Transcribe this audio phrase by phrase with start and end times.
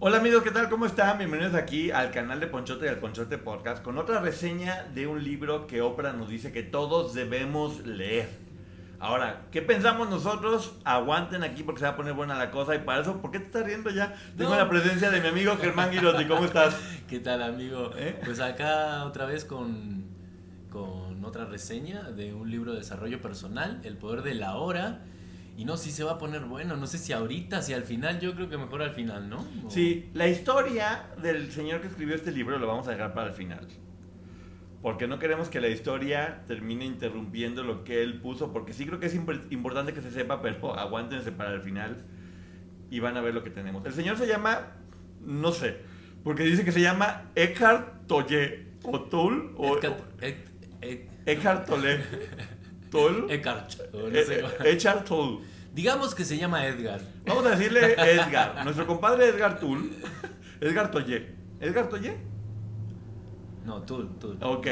[0.00, 0.68] Hola amigos, ¿qué tal?
[0.68, 1.18] ¿Cómo están?
[1.18, 5.24] Bienvenidos aquí al canal de Ponchote y al Ponchote Podcast con otra reseña de un
[5.24, 8.28] libro que Oprah nos dice que todos debemos leer.
[9.00, 10.76] Ahora, ¿qué pensamos nosotros?
[10.84, 13.40] Aguanten aquí porque se va a poner buena la cosa y para eso, ¿por qué
[13.40, 14.14] te estás riendo ya?
[14.36, 14.56] Tengo No.
[14.56, 16.76] la presencia de mi amigo Germán Girotti, ¿cómo estás?
[17.08, 17.90] ¿Qué tal, amigo?
[17.96, 18.20] ¿Eh?
[18.24, 20.04] Pues acá otra vez con,
[20.70, 25.00] con otra reseña de un libro de desarrollo personal, El poder de la hora.
[25.58, 28.20] Y no si se va a poner bueno, no sé si ahorita, si al final,
[28.20, 29.44] yo creo que mejor al final, ¿no?
[29.66, 33.26] O- Sí, la historia del señor que escribió este libro lo vamos a dejar para
[33.30, 33.66] el final.
[34.82, 39.00] Porque no queremos que la historia termine interrumpiendo lo que él puso, porque sí creo
[39.00, 42.04] que es impor- importante que se sepa, pero aguántense para el final
[42.88, 43.84] y van a ver lo que tenemos.
[43.84, 44.74] El señor se llama,
[45.26, 45.78] no sé,
[46.22, 50.36] porque dice que se llama Eckhart Tolle, o Tolle, o Eckhart- Ec-
[50.82, 51.98] Ec- Eckhart Tolle,
[52.90, 55.38] Tolle, Eckhart, o no Eh, sé eh.
[55.74, 57.00] Digamos que se llama Edgar.
[57.26, 59.90] Vamos a decirle Edgar, nuestro compadre Edgar Tolle,
[60.60, 62.16] Edgar Tolle, Edgar Tolle.
[63.64, 64.38] No, Tul, Tul.
[64.40, 64.66] Ok.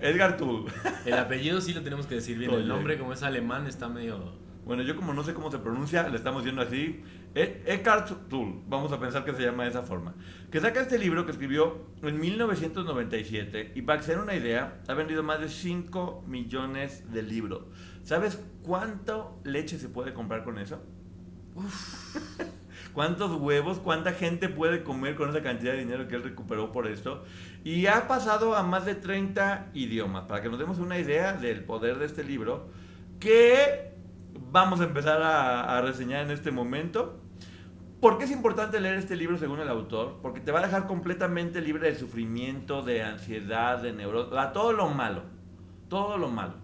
[0.00, 0.64] Edgar Tool.
[1.06, 2.50] El apellido sí lo tenemos que decir bien.
[2.50, 4.32] El nombre, como es alemán, está medio.
[4.64, 7.02] Bueno, yo como no sé cómo se pronuncia, le estamos diciendo así.
[7.34, 10.14] E- Eckhart Tolle, vamos a pensar que se llama de esa forma.
[10.50, 14.80] Que saca este libro que escribió en 1997 y para que se den una idea,
[14.86, 17.64] ha vendido más de 5 millones de libros.
[18.02, 20.82] ¿Sabes cuánto leche se puede comprar con eso?
[22.92, 26.86] ¿Cuántos huevos, cuánta gente puede comer con esa cantidad de dinero que él recuperó por
[26.86, 27.24] esto?
[27.64, 31.64] Y ha pasado a más de 30 idiomas, para que nos demos una idea del
[31.64, 32.68] poder de este libro,
[33.18, 33.92] que
[34.50, 37.21] vamos a empezar a, a reseñar en este momento.
[38.02, 40.18] ¿Por qué es importante leer este libro según el autor?
[40.22, 44.88] Porque te va a dejar completamente libre de sufrimiento, de ansiedad, de neurosis, todo lo
[44.88, 45.22] malo,
[45.88, 46.54] todo lo malo.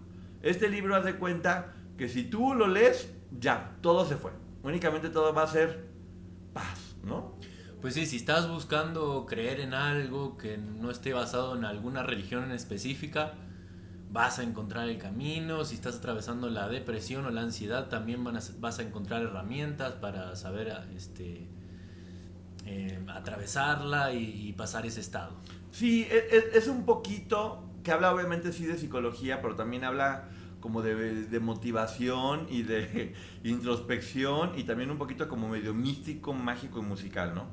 [0.43, 4.33] Este libro haz de cuenta que si tú lo lees, ya, todo se fue.
[4.65, 5.87] Únicamente todo va a ser
[6.53, 7.37] paz, ¿no?
[7.81, 12.43] Pues sí, si estás buscando creer en algo que no esté basado en alguna religión
[12.43, 13.35] en específica,
[14.11, 15.65] vas a encontrar el camino.
[15.65, 19.93] Si estás atravesando la depresión o la ansiedad, también van a- vas a encontrar herramientas
[19.95, 21.49] para saber este,
[22.67, 25.33] eh, atravesarla y, y pasar ese estado.
[25.71, 30.29] Sí, e- e- es, un poquito que habla obviamente sí de psicología, pero también habla
[30.61, 30.95] como de,
[31.27, 33.15] de motivación y de
[33.45, 37.47] introspección y también un poquito como medio místico, mágico y musical, ¿no?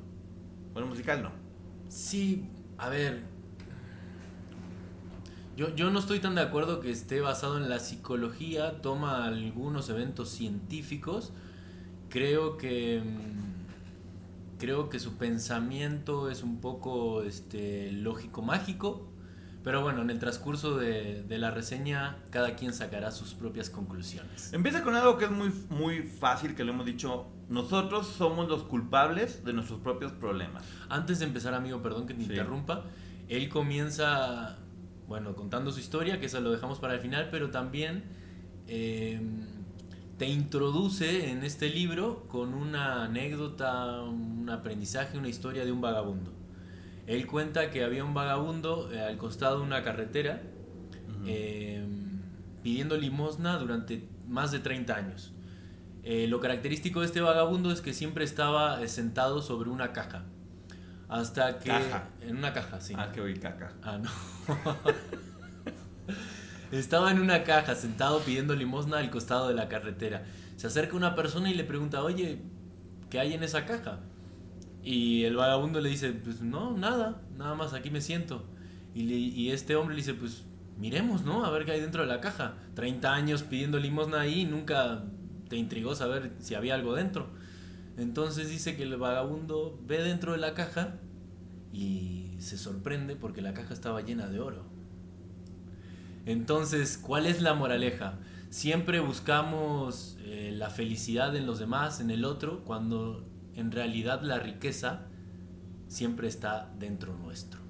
[0.72, 1.30] Bueno, musical no.
[1.88, 3.35] Sí, a ver.
[5.56, 9.88] Yo, yo no estoy tan de acuerdo que esté basado en la psicología, toma algunos
[9.88, 11.32] eventos científicos.
[12.08, 13.02] Creo que.
[13.04, 13.56] mm,
[14.58, 19.06] Creo que su pensamiento es un poco este, lógico-mágico.
[19.62, 24.54] Pero bueno, en el transcurso de, de la reseña, cada quien sacará sus propias conclusiones.
[24.54, 27.26] Empieza con algo que es muy, muy fácil, que lo hemos dicho.
[27.50, 30.64] Nosotros somos los culpables de nuestros propios problemas.
[30.88, 32.30] Antes de empezar, amigo, perdón que te Sí.
[32.30, 32.84] interrumpa,
[33.28, 34.56] él comienza,
[35.08, 38.04] bueno, contando su historia, que eso lo dejamos para el final, pero también
[38.66, 39.20] eh,
[40.18, 46.32] te introduce en este libro con una anécdota, un aprendizaje, una historia de un vagabundo.
[47.06, 50.42] Él cuenta que había un vagabundo eh, al costado de una carretera
[51.24, 51.86] eh,
[52.64, 55.32] pidiendo limosna durante más de 30 años.
[56.28, 60.24] Lo característico de este vagabundo es que siempre estaba sentado sobre una caja.
[61.08, 61.70] Hasta que...
[61.70, 62.08] Caja.
[62.20, 62.94] En una caja, sí.
[62.96, 63.72] Ah, que oí caca.
[63.82, 64.10] Ah, no.
[66.72, 70.24] Estaba en una caja sentado pidiendo limosna al costado de la carretera.
[70.56, 72.40] Se acerca una persona y le pregunta, oye,
[73.10, 74.00] ¿qué hay en esa caja?
[74.82, 78.44] Y el vagabundo le dice, pues no, nada, nada más aquí me siento.
[78.94, 80.42] Y, le- y este hombre le dice, pues
[80.78, 81.44] miremos, ¿no?
[81.44, 82.54] A ver qué hay dentro de la caja.
[82.74, 85.04] 30 años pidiendo limosna ahí y nunca
[85.48, 87.28] te intrigó saber si había algo dentro.
[87.96, 90.94] Entonces dice que el vagabundo ve dentro de la caja
[91.72, 94.64] y se sorprende porque la caja estaba llena de oro.
[96.26, 98.18] Entonces, ¿cuál es la moraleja?
[98.50, 104.38] Siempre buscamos eh, la felicidad en los demás, en el otro, cuando en realidad la
[104.38, 105.06] riqueza
[105.88, 107.60] siempre está dentro nuestro.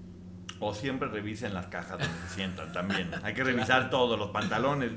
[0.59, 3.11] O siempre revisen las cajas donde se sientan también.
[3.23, 4.91] Hay que revisar todos los pantalones.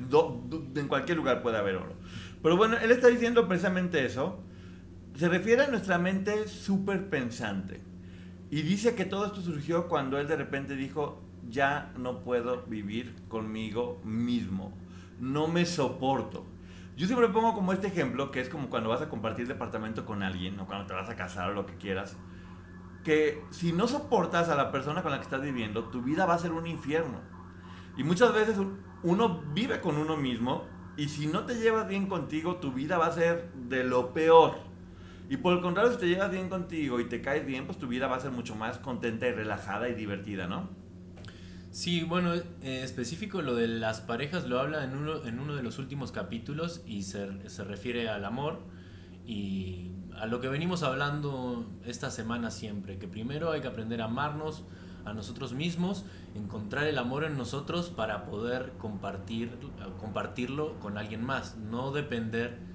[0.76, 1.96] en cualquier lugar puede haber oro.
[2.42, 4.44] Pero bueno, él está diciendo precisamente eso.
[5.19, 7.81] Se refiere a nuestra mente súper pensante.
[8.50, 13.13] Y dice que todo esto surgió cuando él de repente dijo, ya no puedo vivir
[13.27, 14.71] conmigo mismo.
[15.19, 16.45] No me soporto.
[16.95, 20.24] Yo siempre pongo como este ejemplo, que es como cuando vas a compartir departamento con
[20.24, 22.16] alguien, o cuando te vas a casar o lo que quieras
[23.04, 26.36] que si no soportas a la persona con la que estás viviendo, tu vida va
[26.36, 27.19] a ser un infierno.
[27.98, 28.57] Y muchas veces
[29.04, 30.63] uno vive con uno mismo
[30.95, 34.69] y si no te llevas bien contigo, tu vida va a ser de lo peor.
[35.30, 37.88] Y por el contrario, si te llevas bien contigo y te caes bien, pues tu
[37.88, 40.70] vida va a ser mucho más contenta y relajada y divertida, ¿no?
[41.70, 45.62] Sí, bueno, en específico lo de las parejas lo habla en uno, en uno de
[45.62, 48.60] los últimos capítulos y se, se refiere al amor
[49.24, 54.06] y a lo que venimos hablando esta semana siempre, que primero hay que aprender a
[54.06, 54.66] amarnos
[55.06, 59.52] a nosotros mismos, encontrar el amor en nosotros para poder compartir,
[60.00, 62.69] compartirlo con alguien más, no depender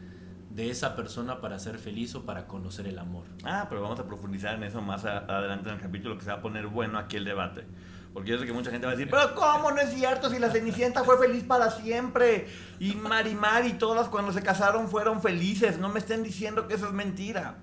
[0.55, 3.25] de esa persona para ser feliz o para conocer el amor.
[3.43, 6.37] Ah, pero vamos a profundizar en eso más adelante en el capítulo que se va
[6.37, 7.67] a poner bueno aquí el debate.
[8.13, 10.39] Porque yo sé que mucha gente va a decir, pero ¿cómo no es cierto si
[10.39, 12.47] la Cenicienta fue feliz para siempre?
[12.79, 15.81] Y Marimar y todas cuando se casaron fueron felices.
[15.81, 17.57] No me estén diciendo que eso es mentira.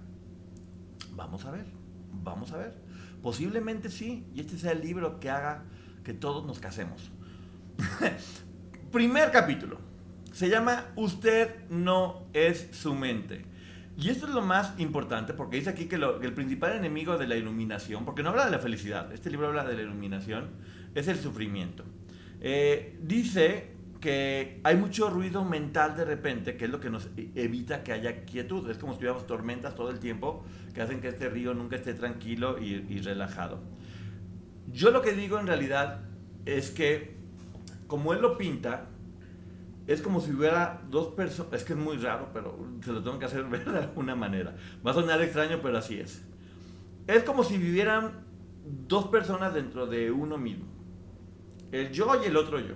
[1.11, 1.67] Vamos a ver,
[2.11, 2.77] vamos a ver.
[3.23, 5.63] Posiblemente sí, y este sea el libro que haga
[6.03, 7.09] que todos nos casemos.
[8.91, 9.90] Primer capítulo.
[10.31, 13.45] Se llama Usted no es su mente.
[13.97, 17.35] Y esto es lo más importante porque dice aquí que, el principal enemigo de la
[17.35, 20.51] iluminación, porque no habla de la felicidad, este libro habla de la iluminación,
[20.95, 21.83] es el sufrimiento.
[22.39, 27.29] Eh, dice que hay mucho ruido mental de repente, que es lo que nos e,
[27.35, 28.67] evita que haya quietud.
[28.69, 30.43] Es como si tuviéramos tormentas todo el tiempo
[30.73, 33.59] que hacen que este río nunca esté tranquilo y relajado.
[34.71, 35.99] Yo lo que digo en realidad
[36.45, 37.15] es que,
[37.87, 38.87] como él lo pinta,
[39.91, 43.19] es como si hubiera dos personas, es que es muy raro, pero se lo tengo
[43.19, 44.55] que hacer ver de alguna manera.
[44.85, 46.23] Va a sonar extraño, pero así es.
[47.07, 48.25] Es como si vivieran
[48.87, 50.65] dos personas dentro de uno mismo.
[51.71, 52.75] El yo y el otro yo.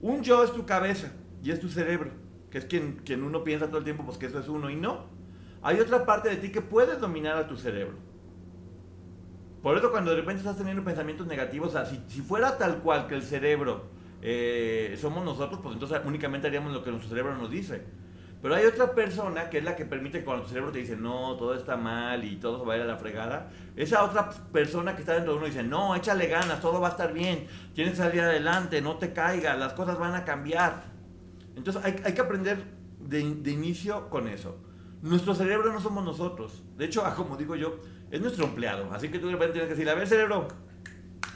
[0.00, 1.12] Un yo es tu cabeza
[1.42, 2.10] y es tu cerebro,
[2.50, 4.76] que es quien, quien uno piensa todo el tiempo, pues que eso es uno, y
[4.76, 5.06] no.
[5.62, 7.96] Hay otra parte de ti que puede dominar a tu cerebro.
[9.62, 13.14] Por eso cuando de repente estás teniendo pensamientos negativos, o si fuera tal cual que
[13.14, 13.95] el cerebro
[14.28, 17.84] eh, somos nosotros, pues entonces únicamente haríamos lo que nuestro cerebro nos dice.
[18.42, 20.96] Pero hay otra persona que es la que permite que cuando tu cerebro te dice,
[20.96, 24.96] no, todo está mal y todo va a ir a la fregada, esa otra persona
[24.96, 27.92] que está dentro de uno dice, no, échale ganas, todo va a estar bien, tienes
[27.92, 30.82] que salir adelante, no te caigas, las cosas van a cambiar.
[31.54, 32.64] Entonces hay, hay que aprender
[32.98, 34.56] de, de, inicio con eso.
[35.02, 36.64] Nuestro cerebro no somos nosotros.
[36.76, 37.78] De hecho, como digo yo,
[38.10, 38.92] es nuestro empleado.
[38.92, 40.48] Así que tú de repente tienes que decir, a ver cerebro,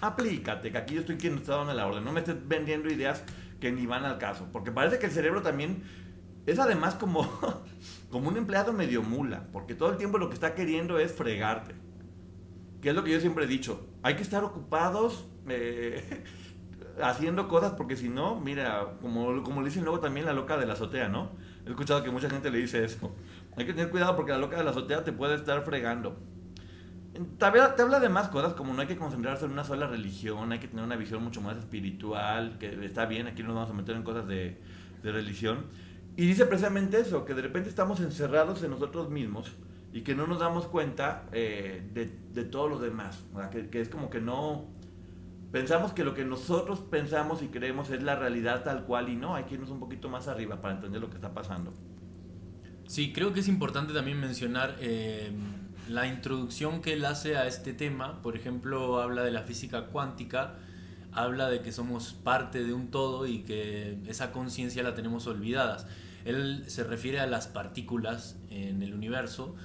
[0.00, 2.05] aplícate, que aquí yo estoy quien está dando la orden.
[2.05, 3.25] No me estés vendiendo ideas
[3.61, 4.49] que ni van al caso.
[4.52, 5.82] Porque parece que el cerebro también
[6.47, 7.29] es además como,
[8.11, 9.44] como un empleado medio mula.
[9.52, 11.75] Porque todo el tiempo lo que está queriendo es fregarte.
[12.80, 13.88] Que es lo que yo siempre he dicho.
[14.02, 16.25] Hay que estar ocupados eh,
[17.02, 20.66] haciendo cosas porque si no, mira, como, como le dicen luego también la loca de
[20.66, 21.33] la azotea, ¿no?
[21.66, 23.14] He escuchado que mucha gente le dice eso.
[23.57, 26.16] Hay que tener cuidado porque la loca de la azotea te puede estar fregando
[27.24, 30.58] te habla, de más cosas, como no hay que concentrarse en una sola religión, hay
[30.58, 33.96] que tener una visión mucho más espiritual, que está bien, aquí nos vamos a meter
[33.96, 34.58] en cosas de,
[35.02, 35.66] religión.
[36.16, 39.50] Y dice precisamente eso, que de repente estamos encerrados en nosotros mismos
[39.92, 43.18] y que no nos damos cuenta eh, de, de todos los demás.
[43.50, 44.66] Que, que, es como que no...
[45.52, 49.34] Pensamos que lo que nosotros pensamos y creemos es la realidad tal cual y no,
[49.34, 51.72] hay que irnos un poquito más arriba para entender lo que está pasando.
[52.86, 54.76] Sí, creo que es importante también mencionar...
[54.80, 55.32] Eh
[55.90, 60.54] la introducción que él hace a este tema, por ejemplo, habla de la física cuántica,
[61.11, 65.88] habla de que somos parte de un todo y que esa conciencia la tenemos olvidadas.
[66.25, 69.56] Él se refiere a las partículas en el universo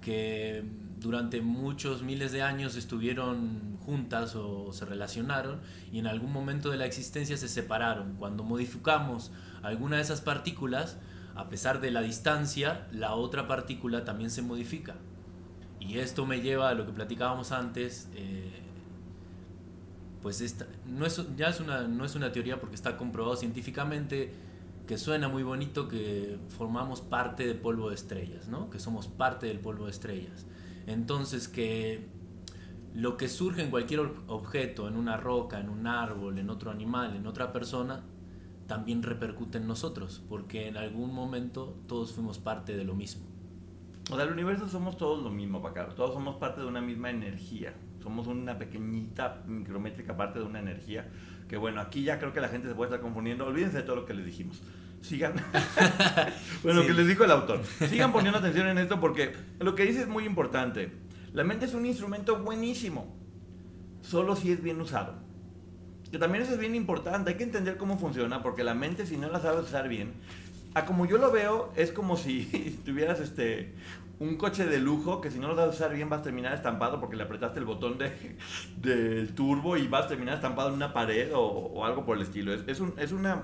[0.00, 0.62] que
[1.00, 5.60] durante muchos miles de años estuvieron juntas o se relacionaron
[5.90, 8.14] y en algún momento de la existencia se separaron.
[8.18, 9.32] Cuando modificamos
[9.64, 10.98] alguna de esas partículas,
[11.34, 14.94] a pesar de la distancia, la otra partícula también se modifica.
[15.88, 18.60] Y esto me lleva a lo que platicábamos antes, eh,
[20.22, 24.32] pues esta, no es, ya es una, no es una teoría porque está comprobado científicamente
[24.86, 28.70] que suena muy bonito que formamos parte del polvo de estrellas, ¿no?
[28.70, 30.46] Que somos parte del polvo de estrellas.
[30.86, 32.06] Entonces que
[32.94, 37.16] lo que surge en cualquier objeto, en una roca, en un árbol, en otro animal,
[37.16, 38.04] en otra persona,
[38.68, 43.31] también repercute en nosotros, porque en algún momento todos fuimos parte de lo mismo.
[44.10, 45.94] O sea, el universo somos todos lo mismo, Pacar.
[45.94, 47.72] Todos somos parte de una misma energía.
[48.02, 51.08] Somos una pequeñita, micrométrica parte de una energía.
[51.48, 53.46] Que bueno, aquí ya creo que la gente se puede estar confundiendo.
[53.46, 54.60] Olvídense de todo lo que les dijimos.
[55.02, 55.34] Sigan.
[56.62, 57.60] bueno, lo que les dijo el autor.
[57.88, 60.90] Sigan poniendo atención en esto porque lo que dice es muy importante.
[61.32, 63.16] La mente es un instrumento buenísimo.
[64.00, 65.14] Solo si es bien usado.
[66.10, 67.30] Que también eso es bien importante.
[67.30, 70.12] Hay que entender cómo funciona porque la mente, si no la sabes usar bien,
[70.74, 73.74] a como yo lo veo, es como si tuvieras este
[74.22, 77.00] un coche de lujo que si no lo sabes usar bien vas a terminar estampado
[77.00, 78.12] porque le apretaste el botón de,
[78.76, 82.54] del turbo y vas a terminar estampado en una pared o, algo por el estilo.
[82.54, 82.80] Es, es,
[83.12, 83.42] una,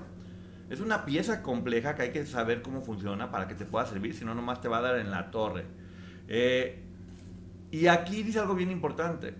[0.69, 4.15] es una pieza compleja que hay que saber cómo funciona para que te pueda servir,
[4.15, 5.65] si no nomás te va a dar en la torre.
[6.29, 6.81] Eh,
[7.71, 9.35] y aquí dice algo bien importante.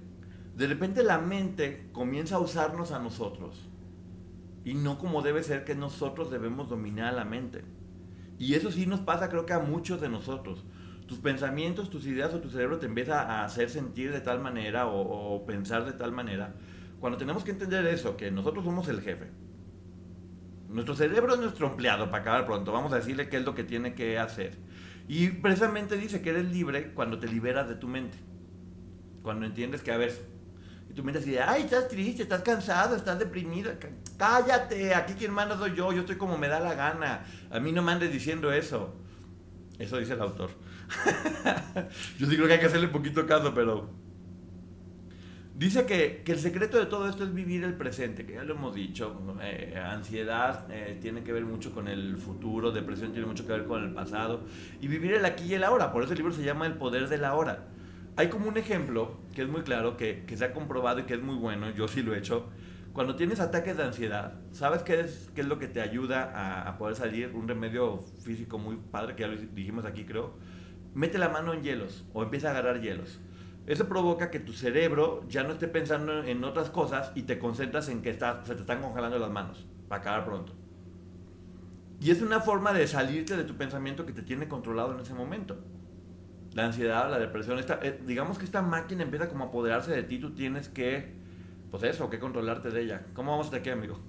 [0.55, 3.69] De repente la mente comienza a usarnos a nosotros.
[4.65, 7.63] Y no como debe ser que nosotros debemos dominar la mente.
[8.39, 10.63] Y eso sí nos pasa creo que a muchos de nosotros.
[11.05, 14.87] Tus pensamientos, tus ideas o tu cerebro te empieza a hacer sentir de tal manera
[14.87, 16.55] o, pensar de tal manera.
[16.99, 19.27] Cuando tenemos que entender eso, que nosotros somos el jefe.
[20.69, 22.71] Nuestro cerebro es nuestro empleado, para acabar pronto.
[22.71, 24.57] Vamos a decirle qué es lo que tiene que hacer.
[25.07, 28.19] Y precisamente dice que eres libre cuando te liberas de tu mente.
[29.23, 30.13] Cuando entiendes que, a ver,
[30.89, 33.71] y tu mente dice, ay, estás triste, estás cansado, estás deprimido.
[34.17, 37.25] Cállate, aquí quien manda soy yo, yo estoy como me da la gana.
[37.51, 38.95] A mí no me andes diciendo eso.
[39.77, 40.49] Eso dice el autor.
[42.17, 43.87] yo sí creo que hay que hacerle poquito caso, pero...
[45.53, 48.55] Dice que, que, el secreto de todo esto es vivir el presente, que ya lo
[48.55, 49.37] hemos dicho.
[49.41, 53.65] Eh, ansiedad eh, tiene que ver mucho con el futuro, depresión tiene mucho que ver
[53.65, 54.45] con el pasado.
[54.81, 55.91] Y vivir el aquí y el ahora.
[55.91, 57.67] Por eso el libro se llama El poder de la hora
[58.19, 61.21] hay como un ejemplo que es muy claro, que, se ha comprobado y que es
[61.21, 62.49] muy bueno, yo sí lo he hecho.
[62.91, 66.77] Cuando tienes ataques de ansiedad, ¿sabes qué es, qué es lo que te ayuda a,
[66.77, 67.31] poder salir?
[67.33, 70.33] Un remedio físico muy padre, que ya lo dijimos aquí creo.
[70.93, 73.21] Mete la mano en hielos o empieza a agarrar hielos.
[73.67, 77.87] Eso provoca que tu cerebro ya no esté pensando en otras cosas y te concentras
[77.87, 80.51] en que está, se te están congelando las manos para acabar pronto.
[82.01, 85.13] Y es una forma de salirte de tu pensamiento que te tiene controlado en ese
[85.13, 85.57] momento
[86.53, 90.03] la ansiedad, la depresión, esta, eh, digamos que esta máquina empieza como a apoderarse de
[90.03, 91.13] ti, tú tienes que,
[91.69, 93.05] pues eso, que controlarte de ella.
[93.13, 93.99] ¿Cómo vamos de aquí, amigo?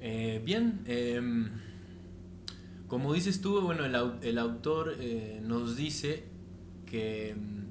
[0.00, 1.50] Eh, bien, em,
[2.88, 6.24] como dices tú, bueno, el, autor eh, nos dice
[6.86, 7.62] que em,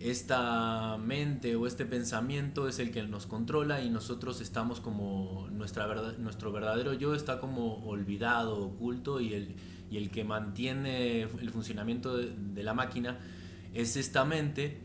[0.00, 5.86] esta mente o este pensamiento es el que nos controla y nosotros estamos como, nuestra
[5.86, 9.56] verdad, nuestro verdadero yo está como olvidado, oculto y el
[9.90, 13.18] y el que mantiene el funcionamiento de, la máquina
[13.74, 14.82] es esta mente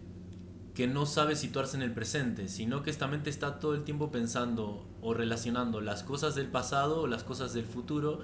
[0.74, 4.12] que no sabe situarse en el presente, sino que esta mente está todo el tiempo
[4.12, 8.22] pensando o relacionando las cosas del pasado o las cosas del futuro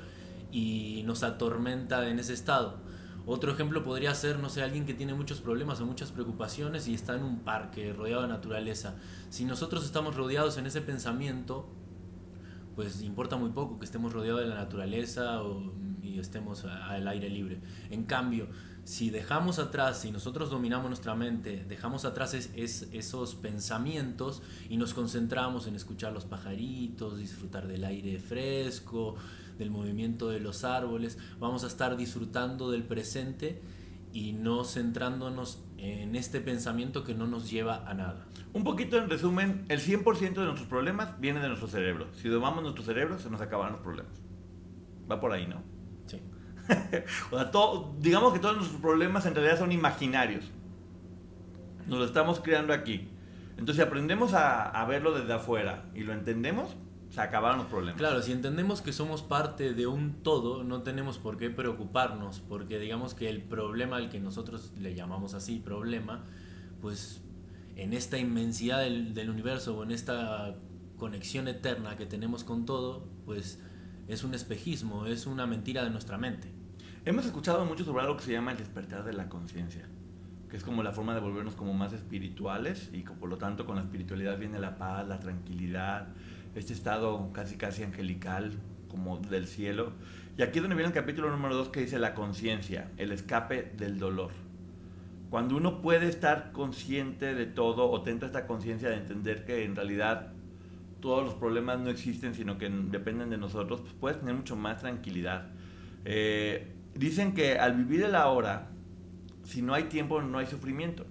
[0.51, 2.79] y nos atormenta en ese estado.
[3.25, 6.93] Otro ejemplo podría ser, no sé, alguien que tiene muchos problemas o muchas preocupaciones y
[6.93, 8.95] está en un parque rodeado de naturaleza.
[9.29, 11.69] Si nosotros estamos rodeados en ese pensamiento,
[12.77, 15.73] pues importa muy poco que estemos rodeados de la naturaleza o
[16.19, 17.59] estemos al aire libre.
[17.89, 18.47] En cambio,
[18.83, 24.93] si dejamos atrás, si nosotros dominamos nuestra mente, dejamos atrás es, esos pensamientos y nos
[24.93, 29.15] concentramos en escuchar los pajaritos, disfrutar del aire fresco,
[29.57, 33.59] del movimiento de los árboles, vamos a estar disfrutando del presente
[34.17, 38.25] y no centrándonos en este pensamiento que no nos lleva a nada.
[38.51, 42.07] Un poquito en resumen, el 100% de nuestros problemas viene de nuestro cerebro.
[42.13, 44.11] Si domamos nuestro cerebro, se nos acaban los problemas.
[45.09, 45.61] Va por ahí, ¿no?
[47.31, 50.45] o sea, todo, digamos que todos nuestros problemas en realidad son imaginarios.
[51.85, 53.09] Nos lo estamos creando aquí.
[53.51, 56.75] Entonces, si aprendemos a, verlo desde afuera y lo entendemos,
[57.17, 57.97] se acabaron los problemas.
[57.97, 62.77] Claro, si entendemos que somos parte de un todo, no tenemos por qué preocuparnos, porque
[62.77, 66.23] digamos que el problema al que nosotros le llamamos así, problema,
[66.79, 67.23] pues
[67.75, 70.57] en esta inmensidad del, del universo o en esta
[70.97, 73.59] conexión eterna que tenemos con todo, pues
[74.07, 76.53] es un espejismo, es una mentira de nuestra mente.
[77.03, 79.89] Hemos escuchado mucho sobre algo que se llama el despertar de la conciencia,
[80.51, 83.75] que es como la forma de volvernos como más espirituales y por lo tanto con
[83.75, 86.09] la espiritualidad viene la paz, la tranquilidad,
[86.57, 88.53] este estado casi casi angelical
[88.89, 89.93] como del cielo.
[90.37, 93.73] Y aquí es donde viene el capítulo número 2 que dice la conciencia, el escape
[93.77, 94.31] del dolor.
[95.29, 99.75] Cuando uno puede estar consciente de todo o tenta esta conciencia de entender que en
[99.75, 100.31] realidad
[101.01, 104.79] todos los problemas no existen, sino que dependen de nosotros, pues puedes tener mucho más
[104.79, 105.49] tranquilidad
[106.05, 108.69] Eh, dicen que al vivir el ahora,
[109.43, 111.05] si no hay tiempo, no hay sufrimiento.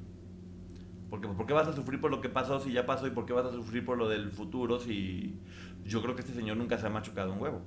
[1.10, 3.06] Porque, ¿Por qué vas a sufrir por lo que pasó si ya pasó?
[3.06, 5.38] ¿Y por qué vas a sufrir por lo del futuro si
[5.84, 7.62] yo creo que este señor nunca se ha machucado un huevo?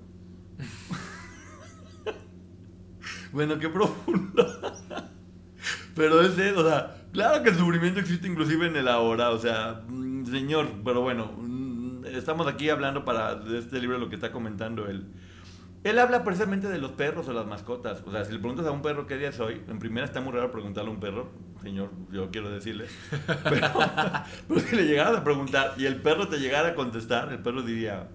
[3.31, 4.45] bueno, qué profundo.
[5.95, 9.39] pero es eso, o sea, claro que el sufrimiento existe inclusive en el ahora, o
[9.39, 14.31] sea, mm, señor, pero bueno, mm, estamos aquí hablando para este libro lo que está
[14.31, 15.05] comentando él.
[15.83, 18.03] Él habla precisamente de los perros o las mascotas.
[18.05, 20.19] O sea, si le preguntas a un perro qué día es hoy, en primera está
[20.19, 21.29] muy raro preguntarle a un perro,
[21.61, 22.87] señor, yo quiero decirle.
[23.43, 23.67] Pero,
[24.47, 27.61] pero si le llegaras a preguntar y el perro te llegara a contestar, el perro
[27.61, 28.09] diría,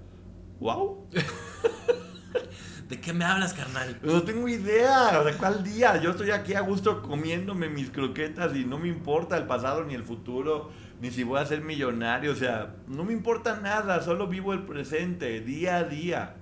[0.60, 1.08] wow.
[2.88, 3.98] ¿De qué me hablas, carnal?
[4.02, 5.96] No tengo idea, ¿de cuál día?
[6.02, 9.94] Yo estoy aquí a gusto comiéndome mis croquetas y no me importa el pasado ni
[9.94, 14.26] el futuro, ni si voy a ser millonario, o sea, no me importa nada, solo
[14.26, 16.36] vivo el presente, día a día.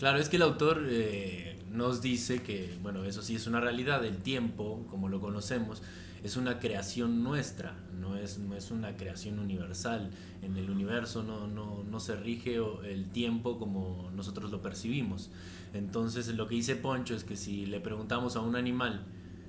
[0.00, 4.02] Claro, es que el autor eh, nos dice que, bueno, eso sí es una realidad,
[4.02, 5.82] el tiempo, como lo conocemos,
[6.24, 10.10] es una creación nuestra, no es, no es una creación universal.
[10.40, 15.30] En el universo no, no, no se rige el tiempo como nosotros lo percibimos.
[15.74, 19.04] Entonces lo que dice Poncho es que si le preguntamos a un animal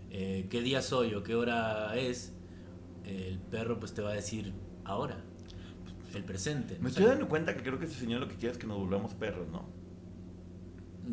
[0.09, 2.33] eh, qué día soy o qué hora es,
[3.05, 4.51] el perro pues te va a decir
[4.83, 5.15] ahora,
[6.13, 6.77] el presente.
[6.81, 8.77] Me estoy dando cuenta que creo que ese señor lo que quiere es que nos
[8.77, 9.80] volvamos perros, ¿no?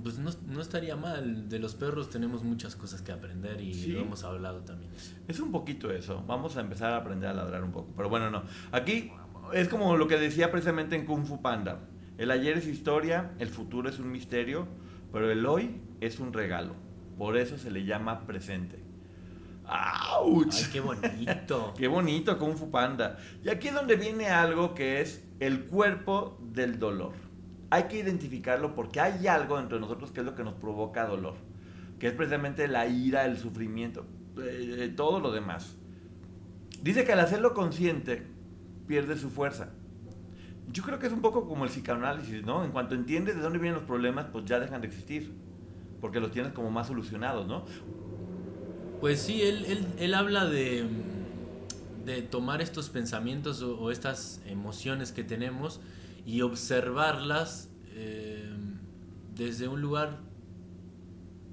[0.03, 1.49] Pues no, estaría mal.
[1.49, 4.91] De los perros tenemos muchas cosas que aprender y lo hemos hablado también.
[5.27, 6.23] Es un poquito eso.
[6.27, 7.93] Vamos a empezar a aprender a ladrar un poco.
[7.97, 8.43] Pero bueno, no.
[8.73, 9.13] Aquí
[9.53, 11.81] es como lo que decía precisamente en Kung Fu Panda.
[12.19, 14.67] El ayer es historia, el futuro es un misterio,
[15.13, 16.75] pero el hoy es un regalo.
[17.17, 18.85] Por eso se le llama presente.
[19.65, 20.49] ¡Auch!
[20.51, 21.75] ¡Ay, qué bonito!
[21.79, 23.19] ¡Qué bonito Kung Fu Panda!
[23.45, 27.28] Y aquí es donde viene algo que es el cuerpo del dolor
[27.71, 31.35] hay que identificarlo porque hay algo entre nosotros que es lo que nos provoca dolor,
[31.99, 34.07] que es precisamente la ira, el sufrimiento,
[34.43, 35.77] eh, todo lo demás.
[36.83, 38.27] Dice que al hacerlo consciente
[38.87, 39.71] pierde su fuerza.
[40.71, 42.65] Yo creo que es un poco como el psicoanálisis, ¿no?
[42.65, 45.35] En cuanto entiendes de dónde vienen los problemas, pues ya dejan de existir,
[46.01, 47.65] porque los tienes como más solucionados, ¿no?
[49.01, 50.87] Pues sí, él, habla de,
[52.05, 55.81] de tomar estos pensamientos o estas emociones que tenemos
[56.29, 58.53] y observarlas eh,
[59.35, 60.19] desde un lugar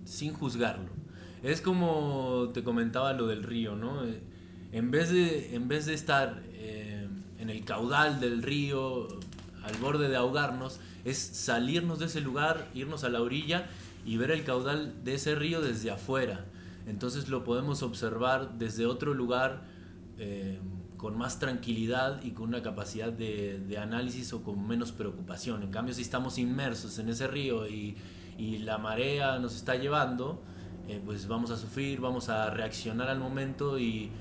[0.04, 0.90] sin juzgarlo.
[1.44, 4.04] Es como te comentaba lo del río, ¿no?
[4.04, 4.22] Eh,
[4.74, 7.08] en vez de, en vez de estar eh,
[7.40, 9.08] en el caudal del río,
[9.64, 13.70] al borde de ahogarnos, es salirnos de ese lugar, irnos a la orilla
[14.06, 16.44] y ver el caudal de ese río desde afuera.
[16.86, 19.64] Entonces lo podemos observar desde otro lugar
[20.98, 25.64] con más tranquilidad y con una capacidad de, análisis o con menos preocupación.
[25.64, 27.98] En cambio, si estamos inmersos en ese río y,
[28.38, 30.42] la marea nos está llevando,
[30.90, 34.12] eh, pues vamos a sufrir, vamos a reaccionar al momento y,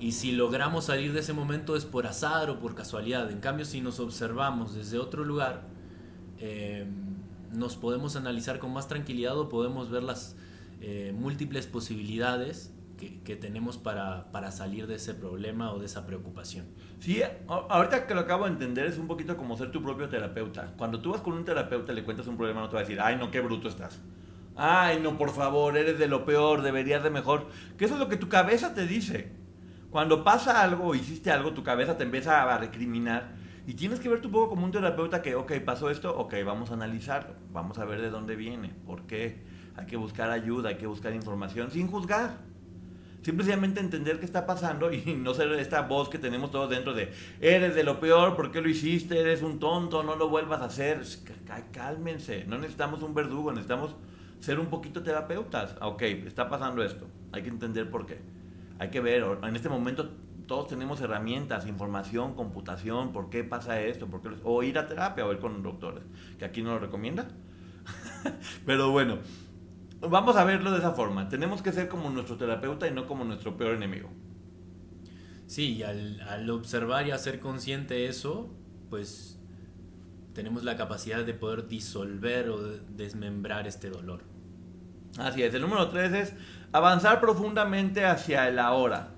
[0.00, 3.30] y si logramos salir de ese momento es por azar o por casualidad.
[3.30, 5.62] En cambio, si nos observamos desde otro lugar,
[6.40, 6.86] eh,
[7.52, 10.34] nos podemos analizar con más tranquilidad o podemos ver las
[10.80, 12.73] eh, múltiples posibilidades
[13.24, 16.66] que, tenemos para, para, salir de ese problema o de esa preocupación.
[17.00, 20.72] Sí, ahorita que lo acabo de entender es un poquito como ser tu propio terapeuta.
[20.76, 22.84] Cuando tú vas con un terapeuta y le cuentas un problema, no te va a
[22.84, 24.00] decir, ay, no, qué bruto estás.
[24.56, 27.48] Ay, no, por favor, eres de lo peor, deberías de mejor.
[27.76, 29.32] Que eso es lo que tu cabeza te dice.
[29.90, 33.32] Cuando pasa algo o hiciste algo, tu cabeza te empieza a recriminar.
[33.66, 36.70] Y tienes que ver tu poco como un terapeuta que, ok, pasó esto, ok, vamos
[36.70, 39.42] a analizarlo, vamos a ver de dónde viene, por qué.
[39.76, 42.38] Hay que buscar ayuda, hay que buscar información sin juzgar.
[43.24, 47.10] Simplemente entender qué está pasando y no ser esta voz que tenemos todos dentro de,
[47.40, 49.18] eres de lo peor, ¿por qué lo hiciste?
[49.18, 51.00] Eres un tonto, no lo vuelvas a hacer.
[51.72, 53.96] Cálmense, no necesitamos un verdugo, necesitamos
[54.40, 55.74] ser un poquito terapeutas.
[55.80, 58.18] Ah, ok, está pasando esto, hay que entender por qué.
[58.78, 60.10] Hay que ver, en este momento
[60.46, 65.24] todos tenemos herramientas, información, computación, por qué pasa esto, por qué o ir a terapia
[65.24, 66.04] o ir con doctores,
[66.38, 67.26] que aquí no lo recomienda.
[68.66, 69.18] Pero bueno,
[70.08, 71.28] Vamos a verlo de esa forma.
[71.28, 74.10] Tenemos que ser como nuestro terapeuta y no como nuestro peor enemigo.
[75.46, 78.54] Sí, y al, observar y hacer consciente eso,
[78.90, 79.38] pues
[80.32, 84.22] tenemos la capacidad de poder disolver o desmembrar este dolor.
[85.18, 85.54] Así es.
[85.54, 86.34] El número tres es
[86.72, 89.10] avanzar profundamente hacia el ahora.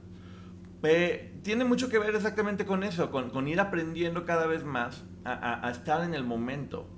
[0.82, 5.68] Eh, tiene mucho que ver exactamente con eso, con, ir aprendiendo cada vez más a,
[5.70, 6.88] estar en el momento.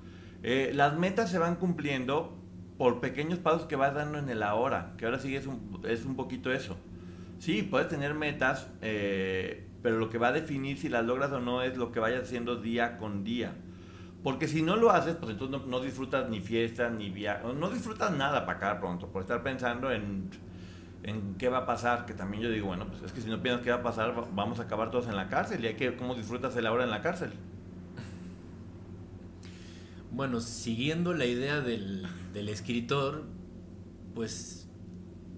[0.42, 2.38] Eh, las metas se van cumpliendo
[2.78, 6.04] por pequeños pasos que vas dando en el ahora, que ahora sí es un, es
[6.04, 6.76] un poquito eso.
[7.38, 11.40] Sí, puedes tener metas, eh, pero lo que va a definir si las logras o
[11.40, 13.52] no es lo que vayas haciendo día con día.
[14.22, 18.12] Porque si no lo haces, pues entonces no, disfrutas ni fiestas, ni viajes, no disfrutas
[18.12, 20.30] nada para acá pronto, por estar pensando en,
[21.04, 23.40] en qué va a pasar, que también yo digo, bueno, pues es que si no
[23.42, 25.74] piensas qué va a pasar, va- vamos a acabar todos en la cárcel y hay
[25.74, 27.30] que cómo disfrutas el ahora en la cárcel.
[30.10, 32.06] Bueno, siguiendo la idea del,
[32.38, 33.24] del escritor,
[34.14, 34.68] pues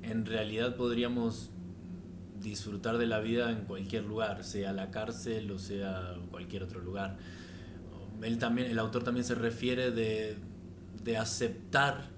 [0.02, 1.50] en realidad podríamos
[2.38, 7.16] disfrutar de la vida en cualquier lugar, sea la cárcel o sea cualquier otro lugar.
[8.22, 10.36] Él también, el autor también se refiere de,
[11.02, 12.10] de aceptar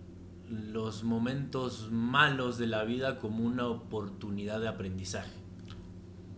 [0.49, 5.31] los momentos malos de la vida como una oportunidad de aprendizaje.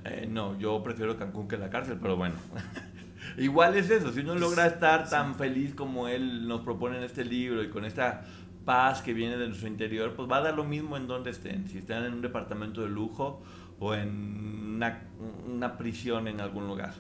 [0.05, 2.37] Eh, no, yo prefiero Cancún que la cárcel, pero bueno.
[3.37, 7.25] Igual es eso, si uno logra estar tan feliz como él nos propone en este
[7.25, 8.23] libro y con esta
[8.65, 11.69] paz que viene de nuestro interior, pues va a dar lo mismo en donde estén,
[11.69, 13.43] si están en un departamento de lujo
[13.81, 15.03] o en una,
[15.47, 16.95] una prisión en algún lugar.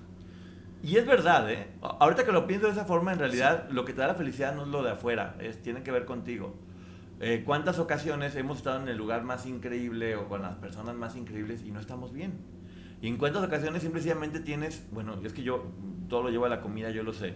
[0.83, 1.69] Y es verdad, ¿eh?
[1.81, 4.55] Ahorita que lo pienso de esa forma, en realidad lo que te da la felicidad
[4.55, 6.55] no es lo de afuera, es, tiene que ver contigo.
[7.21, 11.17] Eh, ¿Cuántas ocasiones hemos estado en el lugar más increíble o con las personas más
[11.17, 12.35] increíbles y no estamos bien?
[13.05, 15.67] Y en cuántas ocasiones simplemente tienes, bueno, es que yo
[16.09, 17.35] todo lo llevo a la comida, yo lo sé.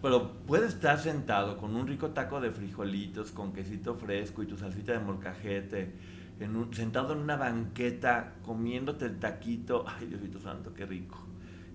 [0.00, 4.56] Pero puedes estar sentado con un rico taco de frijolitos, con quesito fresco y tu
[4.56, 5.92] salsita de molcajete,
[6.70, 9.84] sentado en una banqueta, comiéndote el taquito.
[9.88, 11.18] Ay, Diosito Santo, qué rico.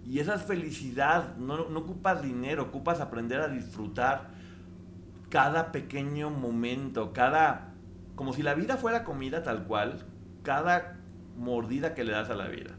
[0.05, 4.29] Y esa es felicidad, no, no ocupas dinero, ocupas aprender a disfrutar
[5.27, 7.73] cada pequeño momento, cada...
[8.15, 10.01] Como si la vida fuera comida tal cual,
[10.43, 11.01] cada
[11.35, 12.71] mordida que le das a la vida,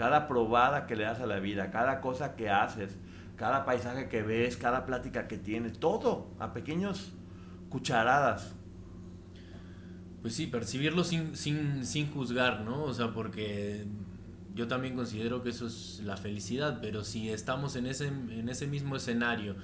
[0.00, 2.96] cada probada que le das a la vida, cada cosa que haces,
[3.36, 7.12] cada paisaje que ves, cada plática que tienes, todo a pequeños
[7.68, 8.54] cucharadas.
[10.22, 12.84] Pues sí, percibirlo sin, sin, sin juzgar, ¿no?
[12.84, 13.84] O sea, porque
[14.54, 18.66] yo también considero que eso es la felicidad, pero si estamos en ese, en ese
[18.66, 19.56] mismo escenario,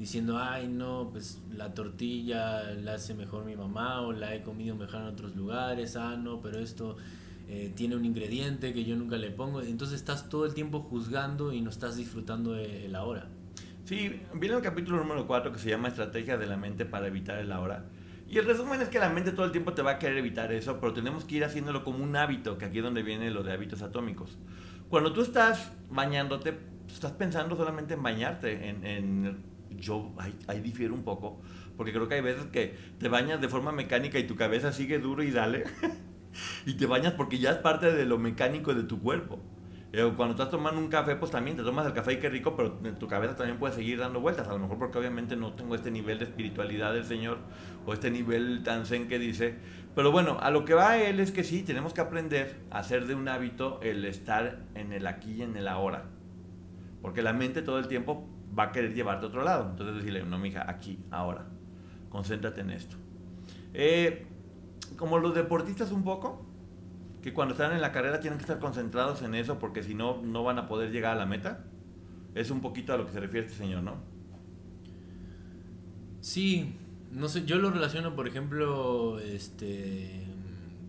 [0.00, 4.74] diciendo, ay, no, pues la tortilla la hace mejor mi mamá o la he comido
[4.74, 6.96] mejor en otros lugares, ah, no, pero esto
[7.48, 11.52] eh, tiene un ingrediente que yo nunca le pongo, entonces estás todo el tiempo juzgando
[11.52, 13.28] y no estás disfrutando de la hora.
[13.84, 17.38] Sí, viene el capítulo número 4 que se llama Estrategia de la mente para evitar
[17.38, 17.84] el ahora.
[18.28, 20.52] Y el resumen es que la mente todo el tiempo te va a querer evitar
[20.52, 23.44] eso, pero tenemos que ir haciéndolo como un hábito, que aquí es donde viene lo
[23.44, 24.36] de hábitos atómicos.
[24.88, 28.84] Cuando tú estás bañándote, pues, estás pensando solamente en bañarte, en...
[28.86, 31.38] en- yo ahí, ahí difiero un poco,
[31.76, 34.98] porque creo que hay veces que te bañas de forma mecánica y tu cabeza sigue
[34.98, 35.64] duro y dale,
[36.66, 39.40] y te bañas porque ya es parte de lo mecánico de tu cuerpo.
[39.92, 42.54] Eh, Cuando estás tomando un café, pues también te tomas el café y qué rico,
[42.56, 44.46] pero tu cabeza también puede seguir dando vueltas.
[44.48, 47.38] A lo mejor porque obviamente no tengo este nivel de espiritualidad del Señor
[47.86, 49.54] o este nivel tan zen que dice.
[49.94, 53.06] Pero bueno, a lo que va él es que sí, tenemos que aprender a hacer
[53.06, 56.04] de un hábito el estar en el aquí y en el ahora.
[57.00, 59.70] Porque la mente todo el tiempo va a querer llevarte a otro lado.
[59.70, 61.46] Entonces decirle, no, mija, aquí, ahora.
[62.10, 62.96] Concéntrate en esto.
[63.72, 64.26] Eh,
[64.96, 66.44] como los deportistas un poco,
[67.22, 70.22] que cuando están en la carrera tienen que estar concentrados en eso porque si no,
[70.22, 71.64] no van a poder llegar a la meta.
[72.34, 73.94] Es un poquito a lo que se refiere este señor, ¿no?
[76.20, 76.74] Sí,
[77.12, 80.26] no sé, yo lo relaciono, por ejemplo, este,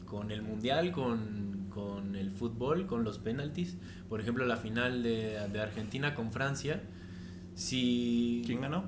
[0.05, 3.77] con el mundial, con, con el fútbol, con los penaltis.
[4.09, 6.81] Por ejemplo, la final de, de Argentina con Francia.
[7.55, 8.43] Si.
[8.45, 8.85] ¿Quién ganó?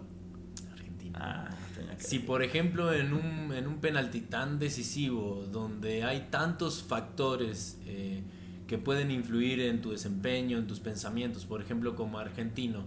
[0.72, 1.20] Argentina.
[1.22, 6.28] Ah, tenía que Si por ejemplo en un, en un penalti tan decisivo, donde hay
[6.30, 8.24] tantos factores eh,
[8.68, 12.86] que pueden influir en tu desempeño, en tus pensamientos, por ejemplo como argentino,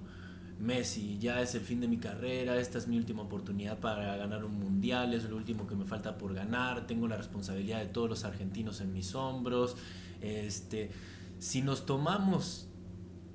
[0.62, 4.44] Messi, ya es el fin de mi carrera, esta es mi última oportunidad para ganar
[4.44, 8.08] un mundial, es lo último que me falta por ganar, tengo la responsabilidad de todos
[8.08, 9.76] los argentinos en mis hombros.
[10.20, 10.92] Este,
[11.40, 12.68] si nos tomamos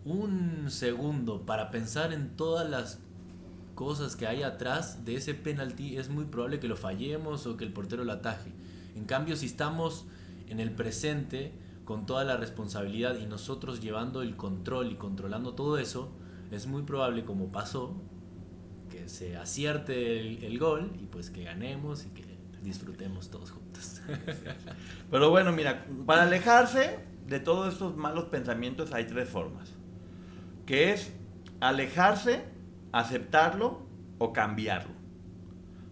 [0.05, 2.99] un segundo para pensar en todas las
[3.77, 7.63] cosas que hay atrás de ese penalti, es muy probable que lo fallemos o que
[7.63, 8.51] el portero lo ataje.
[8.95, 10.07] En cambio, si estamos
[10.49, 11.51] en el presente
[11.85, 16.11] con toda la responsabilidad y nosotros llevando el control y controlando todo eso,
[16.49, 17.93] es muy probable, como pasó,
[18.89, 22.25] que se acierte el, el gol y pues que ganemos y que
[22.63, 24.01] disfrutemos todos juntos.
[25.11, 29.69] Pero bueno, mira, para alejarse de todos estos malos pensamientos hay tres formas.
[30.65, 31.11] Que es
[31.59, 32.56] alejarse,
[32.99, 33.86] aceptarlo
[34.17, 34.95] o cambiarlo.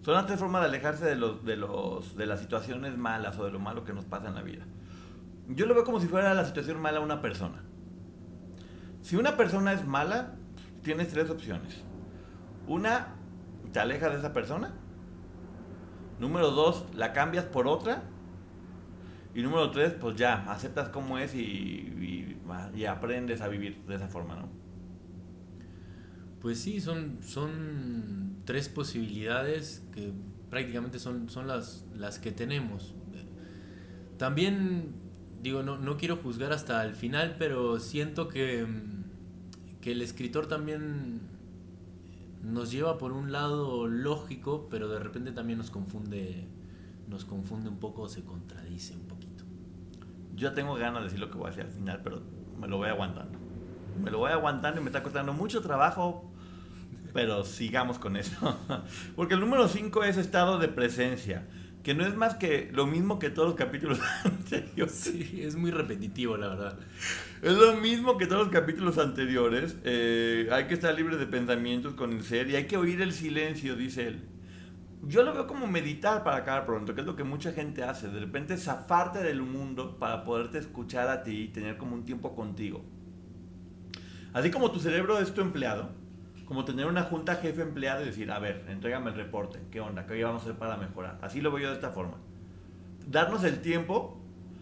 [0.02, 3.46] Son las tres formas de alejarse de, los, de, los, de las situaciones malas o
[3.46, 4.64] de lo malo que nos pasa en la vida.
[5.48, 7.64] Yo lo veo como si fuera la situación mala una persona.
[9.02, 10.34] Si una persona es mala,
[10.84, 11.84] tienes tres opciones.
[12.68, 13.16] Una,
[13.72, 14.74] te alejas de esa persona.
[16.20, 18.04] Número dos, la cambias por otra.
[19.34, 22.42] Y número tres, pues ya, aceptas cómo es y, y,
[22.76, 24.65] y aprendes a vivir de esa forma, ¿no?
[26.46, 30.14] Pues sí, son, son tres posibilidades que
[30.52, 32.94] prácticamente son, son las, las que tenemos.
[34.20, 34.92] También,
[35.42, 38.64] digo, no, no quiero juzgar hasta el final, pero siento que,
[39.82, 41.22] que el escritor también
[42.44, 46.46] nos lleva por un lado lógico, pero de repente también nos confunde,
[47.10, 49.46] nos confunde un poco, se contradice un poquito.
[50.36, 52.22] Yo tengo ganas de decir lo que voy a hacer al final, pero
[52.62, 53.40] me lo voy aguantando.
[54.00, 56.35] Me lo voy aguantando y me está costando mucho trabajo,
[57.16, 58.60] pero sigamos con eso.
[59.16, 61.48] Porque el número 5 es estado de presencia,
[61.82, 64.94] que no es más que lo mismo que todos los capítulos anteriores.
[64.94, 66.78] Sí, es muy repetitivo, la verdad.
[67.42, 69.78] Es lo mismo que todos los capítulos anteriores.
[69.86, 73.14] Eh, hay que estar libre de pensamientos con el ser y hay que oír el
[73.14, 74.20] silencio, dice él.
[75.08, 78.10] Yo lo veo como meditar para acabar pronto, que es lo que mucha gente hace.
[78.10, 82.36] De repente zafarte del mundo para poderte escuchar a ti y tener como un tiempo
[82.36, 82.84] contigo.
[84.34, 85.92] Así como tu cerebro es tu empleado,
[86.46, 90.06] como tener una junta jefe empleado y decir, a ver, entrégame el reporte, ¿qué onda?
[90.06, 91.18] ¿Qué vamos a hacer para mejorar?
[91.22, 92.18] Así lo veo yo de esta forma.
[93.08, 94.22] Darnos el tiempo,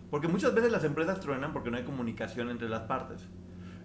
[0.09, 3.21] porque muchas veces las empresas truenan porque no hay comunicación entre las partes.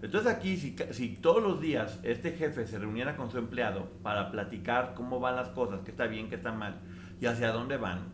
[0.01, 4.31] Entonces aquí, si, si, todos los días este jefe se reuniera con su empleado para
[4.31, 6.81] platicar cómo van las cosas, qué está bien, qué está mal
[7.21, 8.13] y hacia dónde van,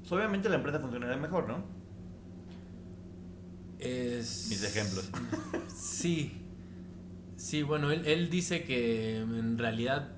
[0.00, 1.64] pues obviamente la empresa funcionaría mejor, ¿no?
[3.80, 4.46] Es...
[4.48, 5.10] Mis ejemplos.
[5.74, 6.43] Sí.
[7.36, 10.14] Sí, bueno, él, él dice que en realidad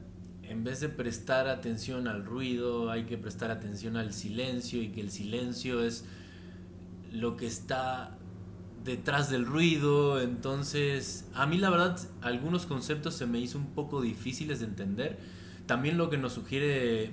[0.49, 5.01] en vez de prestar atención al ruido, hay que prestar atención al silencio y que
[5.01, 6.05] el silencio es
[7.13, 8.17] lo que está
[8.85, 10.21] detrás del ruido.
[10.21, 15.19] Entonces, a mí la verdad, algunos conceptos se me hizo un poco difíciles de entender.
[15.67, 17.11] También lo que nos sugiere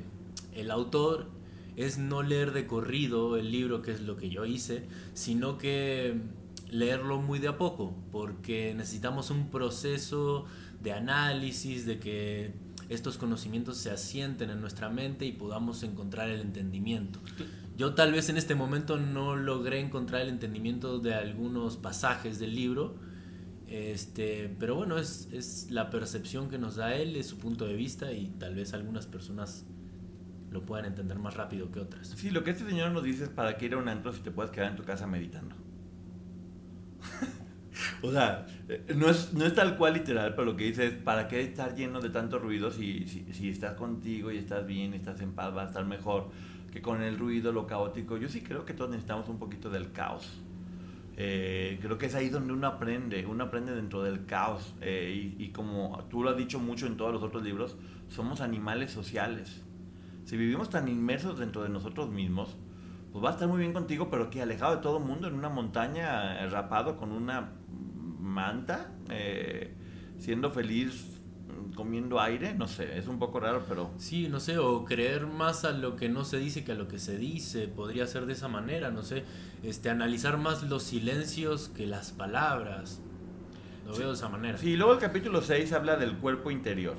[0.53, 1.27] el autor
[1.75, 4.85] es no leer de corrido el libro, que es lo que yo hice,
[5.15, 6.21] sino que
[6.73, 10.45] leerlo muy de a poco, porque necesitamos un proceso
[10.81, 12.53] de análisis, de que
[12.89, 17.19] estos conocimientos se asienten en nuestra mente y podamos encontrar el entendimiento.
[17.77, 22.55] Yo tal vez en este momento no logré encontrar el entendimiento de algunos pasajes del
[22.55, 22.95] libro,
[23.67, 27.75] este, pero bueno, es, es la percepción que nos da él, es su punto de
[27.75, 29.65] vista y tal vez algunas personas
[30.51, 32.09] lo puedan entender más rápido que otras.
[32.09, 34.21] Sí, lo que este señor nos dice es para que ir a un antro si
[34.21, 35.55] te puedes quedar en tu casa meditando.
[38.01, 38.45] o sea,
[38.95, 41.75] no es, no es tal cual literal, pero lo que dice es para qué estar
[41.75, 45.55] lleno de tanto ruido si, si, si estás contigo y estás bien, estás en paz,
[45.55, 46.29] va a estar mejor
[46.73, 48.17] que con el ruido, lo caótico.
[48.17, 50.41] Yo sí creo que todos necesitamos un poquito del caos.
[51.15, 54.73] Eh, creo que es ahí donde uno aprende, uno aprende dentro del caos.
[54.81, 57.77] Eh, y, y, como tú lo has dicho mucho en todos los otros libros,
[58.09, 59.61] somos animales sociales.
[60.25, 62.55] Si vivimos tan inmersos dentro de nosotros mismos,
[63.13, 65.35] pues va a estar muy bien contigo, pero que alejado de todo el mundo, en
[65.35, 67.51] una montaña, eh, rapado con una
[68.19, 69.75] manta, eh,
[70.17, 71.21] siendo feliz
[71.75, 73.91] comiendo aire, no sé, es un poco raro, pero...
[73.97, 76.87] Sí, no sé, o creer más a lo que no se dice que a lo
[76.87, 79.23] que se dice, podría ser de esa manera, no sé,
[79.61, 82.99] este, analizar más los silencios que las palabras,
[83.85, 83.99] lo sí.
[83.99, 84.57] veo de esa manera.
[84.57, 86.95] Sí, luego el capítulo 6 habla del cuerpo interior.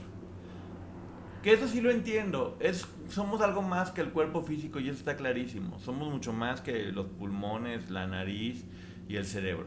[1.44, 4.98] Que eso sí lo entiendo, es, somos algo más que el cuerpo físico y eso
[4.98, 8.64] está clarísimo, somos mucho más que los pulmones, la nariz
[9.08, 9.66] y el cerebro.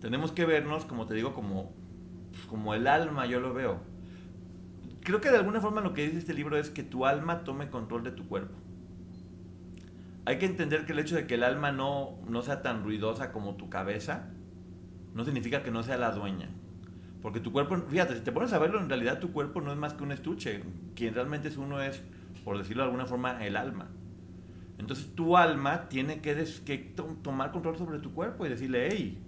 [0.00, 1.70] Tenemos que vernos, como te digo, como,
[2.48, 3.92] como el alma, yo lo veo
[5.02, 7.70] creo que de alguna forma lo que dice este libro es que tu alma tome
[7.70, 8.54] control de tu cuerpo.
[10.24, 13.32] Hay que entender que el hecho de que el alma no, no sea tan ruidosa
[13.32, 14.30] como tu cabeza,
[15.14, 16.48] no significa que no sea la dueña.
[17.22, 19.78] Porque tu cuerpo, fíjate, si te pones a verlo, en realidad tu cuerpo no es
[19.78, 20.62] más que un estuche.
[20.96, 22.02] Quien realmente es uno es,
[22.44, 23.88] por decirlo de alguna forma, el alma.
[24.78, 28.88] Entonces tu alma tiene que, des, que to tomar control sobre tu cuerpo y decirle,
[28.90, 29.22] hey,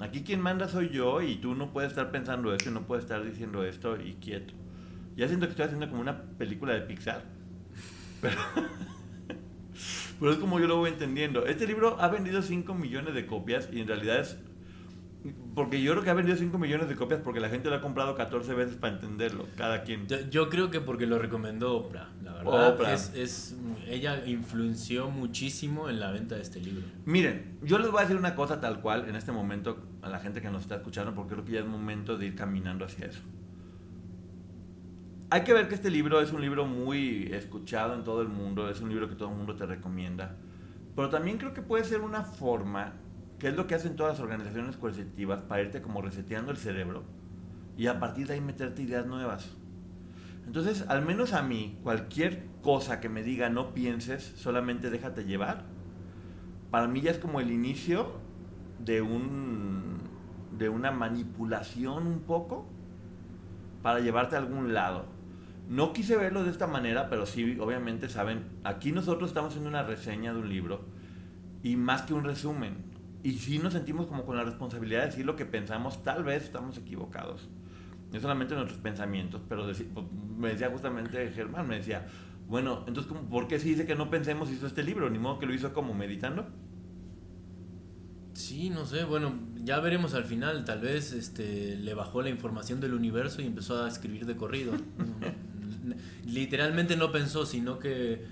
[0.00, 3.04] aquí quien manda soy yo y tú no puedes estar pensando esto y no puedes
[3.04, 4.54] estar diciendo esto y quieto.
[5.16, 7.22] Ya siento que estoy haciendo como una película de Pixar.
[8.20, 8.36] Pero,
[10.18, 11.46] pero es como yo lo voy entendiendo.
[11.46, 14.36] Este libro ha vendido 5 millones de copias y en realidad es...
[15.54, 17.80] Porque yo creo que ha vendido 5 millones de copias porque la gente lo ha
[17.80, 20.06] comprado 14 veces para entenderlo, cada quien.
[20.06, 22.74] Yo, yo creo que porque lo recomendó Oprah, la verdad.
[22.74, 22.94] Oprah.
[22.94, 23.56] Es, es,
[23.86, 26.86] ella influenció muchísimo en la venta de este libro.
[27.04, 30.20] Miren, yo les voy a decir una cosa tal cual en este momento a la
[30.20, 33.06] gente que nos está escuchando porque creo que ya es momento de ir caminando hacia
[33.06, 33.20] eso
[35.30, 38.68] hay que ver que este libro es un libro muy escuchado en todo el mundo,
[38.68, 40.36] es un libro que todo el mundo te recomienda,
[40.96, 42.94] pero también creo que puede ser una forma,
[43.40, 47.02] que es lo que hacen todas las organizaciones coercitivas, para irte como reseteando el cerebro
[47.76, 49.50] y a partir de ahí meterte ideas nuevas.
[50.46, 55.64] Entonces, al menos a mí, cualquier cosa que me diga no pienses, solamente déjate llevar,
[56.70, 58.12] para mí ya es como el inicio
[58.78, 59.98] de un
[60.56, 62.66] de una manipulación un poco
[63.82, 65.06] para llevarte a algún lado.
[65.70, 69.84] No quise verlo de esta manera, pero sí, obviamente saben, aquí nosotros estamos haciendo una
[69.84, 70.84] reseña de un libro
[71.62, 72.89] y más que un resumen.
[73.22, 76.44] Y sí nos sentimos como con la responsabilidad de decir lo que pensamos, tal vez
[76.44, 77.48] estamos equivocados.
[78.12, 79.84] No solamente nuestros pensamientos, pero pues,
[80.36, 82.06] me decía justamente Germán, me decía,
[82.48, 85.08] bueno, entonces, ¿por qué si dice que no pensemos hizo este libro?
[85.10, 86.46] Ni modo que lo hizo como meditando.
[88.32, 92.80] Sí, no sé, bueno, ya veremos al final, tal vez este, le bajó la información
[92.80, 94.72] del universo y empezó a escribir de corrido.
[96.26, 98.24] Literalmente no pensó, sino que,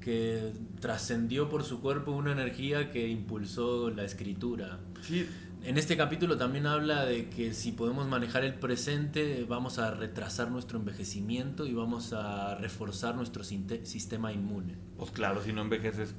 [0.00, 4.78] que trascendió por su cuerpo una energía que impulsó la escritura.
[5.02, 5.26] Sí.
[5.62, 10.50] En este capítulo también habla de que si podemos manejar el presente, vamos a retrasar
[10.50, 14.76] nuestro envejecimiento y vamos a reforzar nuestro sistema inmune.
[14.96, 16.14] Pues claro, si no envejeces,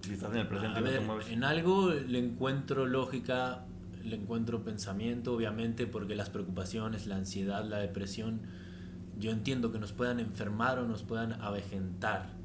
[0.00, 0.80] si estás en el presente,
[1.30, 3.66] En algo le encuentro lógica,
[4.02, 8.40] le encuentro pensamiento, obviamente, porque las preocupaciones, la ansiedad, la depresión,
[9.18, 12.39] yo entiendo que nos puedan enfermar o nos puedan avejentar.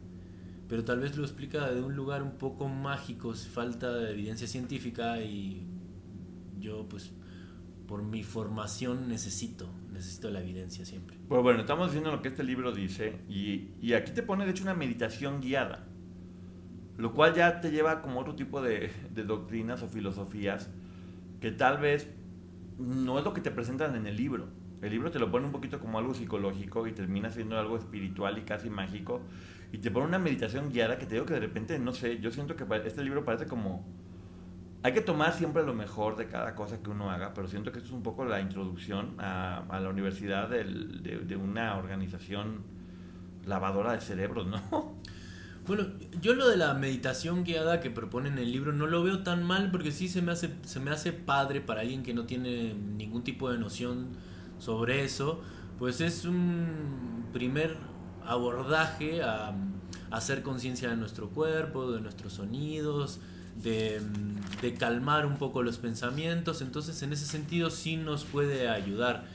[0.67, 5.21] Pero tal vez lo explica de un lugar un poco mágico, falta de evidencia científica
[5.21, 5.67] y
[6.59, 7.11] yo pues
[7.87, 11.17] por mi formación necesito, necesito la evidencia siempre.
[11.27, 14.51] Pues bueno, estamos diciendo lo que este libro dice y, y, aquí te pone de
[14.51, 15.87] hecho una meditación guiada,
[16.97, 20.69] lo cual ya te lleva como otro tipo de, de, doctrinas o filosofías
[21.41, 22.09] que tal vez
[22.79, 24.47] no es lo que te presentan en el libro.
[24.81, 28.37] El libro te lo pone un poquito como algo psicológico y termina siendo algo espiritual
[28.37, 29.21] y casi mágico
[29.75, 32.31] y te pone una meditación guiada que te digo que de repente, no sé, yo
[32.31, 33.85] siento que este libro parece como
[34.83, 37.79] hay que tomar siempre lo mejor de cada cosa que uno haga, pero siento que
[37.79, 42.63] esto es un poco la introducción a, la universidad de, una organización
[43.45, 44.95] lavadora de cerebros, ¿no?
[45.67, 45.87] Bueno,
[46.21, 49.43] yo lo de la meditación guiada que proponen en el libro no lo veo tan
[49.43, 52.75] mal porque sí se me hace, se me hace padre para alguien que no tiene
[52.75, 54.09] ningún tipo de noción
[54.59, 55.41] sobre eso,
[55.79, 57.75] pues es un primer
[58.27, 59.55] abordaje a, a
[60.11, 63.19] hacer conciencia de nuestro cuerpo, de nuestros sonidos,
[63.61, 69.25] de, calmar un poco los pensamientos, entonces en ese sentido sí nos puede ayudar,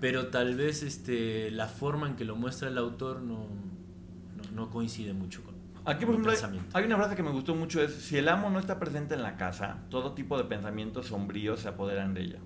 [0.00, 3.46] pero tal vez este, la forma en que lo muestra el autor no,
[4.54, 5.54] no, coincide mucho con...
[5.84, 6.32] Aquí, por ejemplo,
[6.74, 9.22] hay una frase que me gustó mucho, es, si el amo no está presente en
[9.22, 12.38] la casa, todo tipo de pensamientos sombríos se apoderan de ella.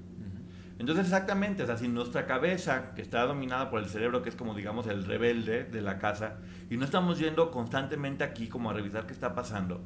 [0.78, 4.36] Entonces, exactamente, o sea, si nuestra cabeza, que está dominada por el cerebro, que es
[4.36, 6.36] como, digamos, el rebelde de la casa,
[6.68, 9.80] y no estamos yendo constantemente aquí como a revisar qué está pasando,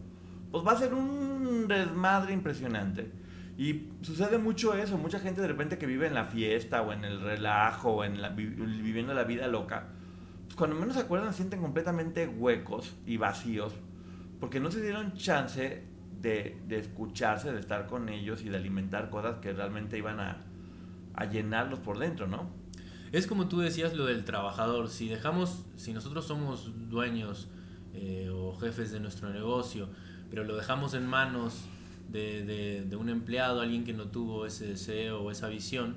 [0.51, 3.13] pues va a ser un desmadre impresionante.
[3.57, 7.05] Y sucede mucho eso, mucha gente de repente que vive en la fiesta o en
[7.05, 9.89] el relajo o en la, viviendo la vida loca,
[10.47, 13.75] pues cuando menos se acuerdan sienten completamente huecos y vacíos
[14.41, 15.85] porque no se dieron chance
[16.21, 20.47] de, de escucharse, de estar con ellos y de alimentar cosas que realmente iban a,
[21.21, 22.49] a llenarlos por dentro, ¿no?
[23.13, 27.49] Es como tú decías lo del trabajador, si dejamos, si nosotros somos dueños
[27.93, 29.89] eh, o jefes de nuestro negocio,
[30.31, 31.65] pero lo dejamos en manos
[32.09, 35.97] de, de, de un empleado, alguien que no tuvo ese deseo o esa visión,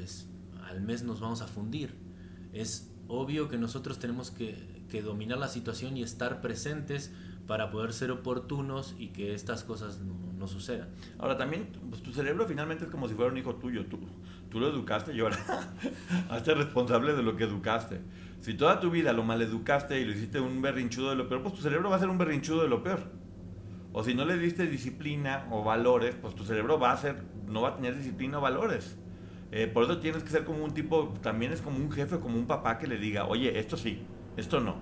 [0.00, 0.26] pues
[0.66, 1.94] al mes nos vamos a fundir.
[2.54, 7.12] Es obvio que nosotros tenemos que, dominar la situación y estar presentes
[7.46, 10.88] para poder ser oportunos y que estas cosas no, sucedan.
[11.18, 13.84] Ahora también, pues tu cerebro finalmente es como si fuera un hijo tuyo.
[13.86, 15.38] Tú, lo educaste y ahora
[16.30, 18.00] hazte responsable de lo que educaste.
[18.40, 21.54] Si toda tu vida lo maleducaste y lo hiciste un berrinchudo de lo peor, pues
[21.54, 23.12] tu cerebro va a ser un berrinchudo de lo peor.
[23.92, 27.62] O si no le diste disciplina o valores, pues tu cerebro va a ser, no
[27.62, 28.96] va a tener disciplina o valores.
[29.52, 32.38] Eh, por eso tienes que ser como un tipo, también es como un jefe, como
[32.38, 34.00] un papá que le diga, oye, esto sí,
[34.36, 34.76] esto no,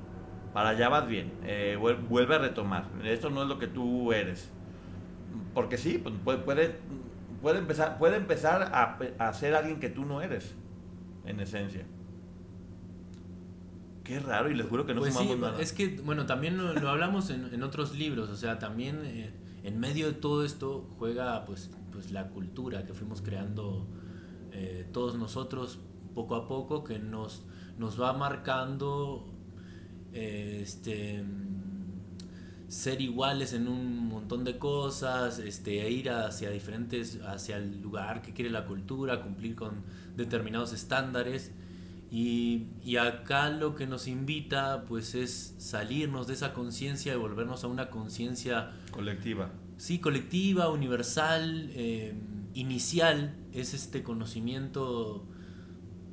[0.53, 4.51] para allá vas bien, eh, vuelve a retomar, esto no es lo que tú eres.
[5.55, 6.15] Porque sí, pues
[6.45, 6.77] puede,
[7.41, 10.55] puede, empezar, puede empezar a, a, ser alguien que tú no eres,
[11.25, 11.85] en esencia.
[14.05, 17.31] Qué raro, y les juro que no pues sí, Es que, bueno, también lo, hablamos
[17.31, 19.31] en, en, otros libros, o sea, también eh,
[19.65, 23.87] en medio de todo esto juega pues, pues la cultura que fuimos creando
[24.61, 25.79] eh, todos nosotros
[26.17, 27.45] poco a poco que nos,
[27.79, 29.25] nos va marcando
[30.13, 31.23] eh, este,
[32.67, 38.33] ser iguales en un montón de cosas, este, ir hacia diferentes, hacia el lugar que
[38.33, 39.85] quiere la cultura, cumplir con
[40.17, 41.53] determinados estándares.
[42.11, 47.63] Y, y acá lo que nos invita pues es salirnos de esa conciencia y volvernos
[47.63, 49.53] a una conciencia colectiva.
[49.77, 52.15] Sí, colectiva, universal, eh,
[52.55, 55.27] inicial, es este conocimiento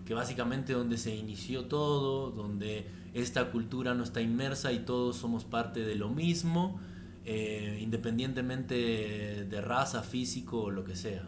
[0.05, 5.45] que básicamente donde se inició todo, donde esta cultura no está inmersa y todos somos
[5.45, 6.79] parte de lo mismo,
[7.23, 11.27] eh, independientemente de raza, físico o lo que sea.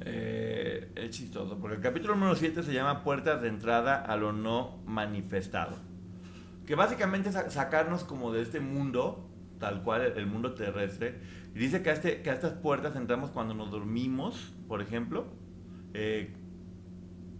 [0.00, 4.32] Eh, es chistoso, porque el capítulo número 7 se llama Puertas de entrada a lo
[4.32, 5.76] no manifestado.
[6.66, 11.20] Que básicamente es sacarnos como de este mundo, tal cual el mundo terrestre.
[11.54, 15.26] Y dice que a, este, que a estas puertas entramos cuando nos dormimos, por ejemplo.
[15.92, 16.34] Eh,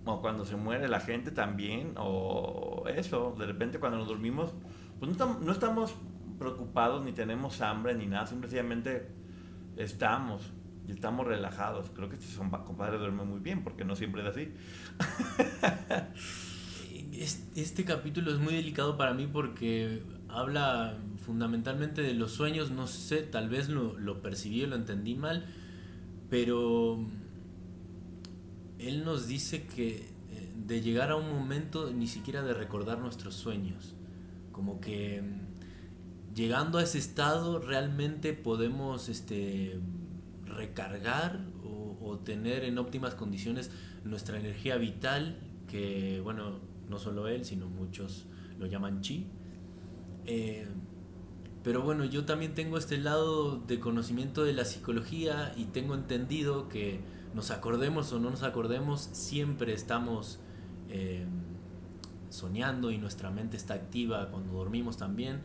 [0.05, 4.53] o cuando se muere la gente también, o eso, de repente cuando nos dormimos,
[4.99, 5.95] pues no estamos, no estamos
[6.39, 9.09] preocupados, ni tenemos hambre, ni nada, simplemente
[9.77, 10.53] estamos
[10.87, 11.91] y estamos relajados.
[11.95, 14.53] Creo que este son compadre duerme muy bien, porque no siempre es así.
[17.55, 23.23] Este capítulo es muy delicado para mí porque habla fundamentalmente de los sueños, no sé,
[23.23, 25.47] tal vez lo, lo percibí o lo entendí mal,
[26.29, 27.07] pero
[28.79, 33.35] él nos dice que eh, de llegar a un momento ni siquiera de recordar nuestros
[33.35, 33.95] sueños,
[34.53, 39.79] como que mm, llegando a ese estado realmente podemos este,
[40.45, 43.71] recargar o, tener en óptimas condiciones
[44.05, 45.37] nuestra energía vital,
[45.69, 48.27] que bueno, no solo él, sino muchos
[48.59, 49.27] lo llaman chi.
[50.25, 50.67] Eh,
[51.65, 56.69] pero bueno, yo también tengo este lado de conocimiento de la psicología y tengo entendido
[56.69, 57.01] que
[57.33, 60.39] nos acordemos o no nos acordemos, siempre estamos
[60.91, 61.27] eh,
[62.29, 65.41] soñando y nuestra mente está activa cuando dormimos también,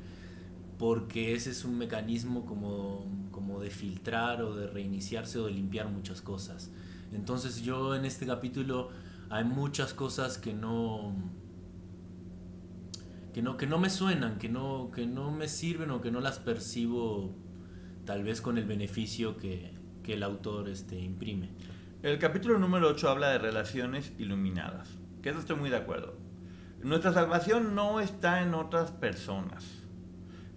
[0.77, 5.87] porque ese es un mecanismo como, como de filtrar o de reiniciarse o de limpiar
[5.87, 6.69] muchas cosas.
[7.13, 8.89] Entonces yo en este capítulo
[9.29, 11.13] hay muchas cosas que no,
[13.39, 16.19] que no, que no me suenan, que no, que no me sirven o que no
[16.19, 17.33] las percibo
[18.03, 19.71] tal vez con el beneficio que,
[20.03, 21.49] que el autor este, imprime.
[22.03, 24.89] El capítulo número 8 habla de relaciones iluminadas,
[25.21, 26.17] que eso estoy muy de acuerdo.
[26.83, 29.85] Nuestra salvación no está en otras personas.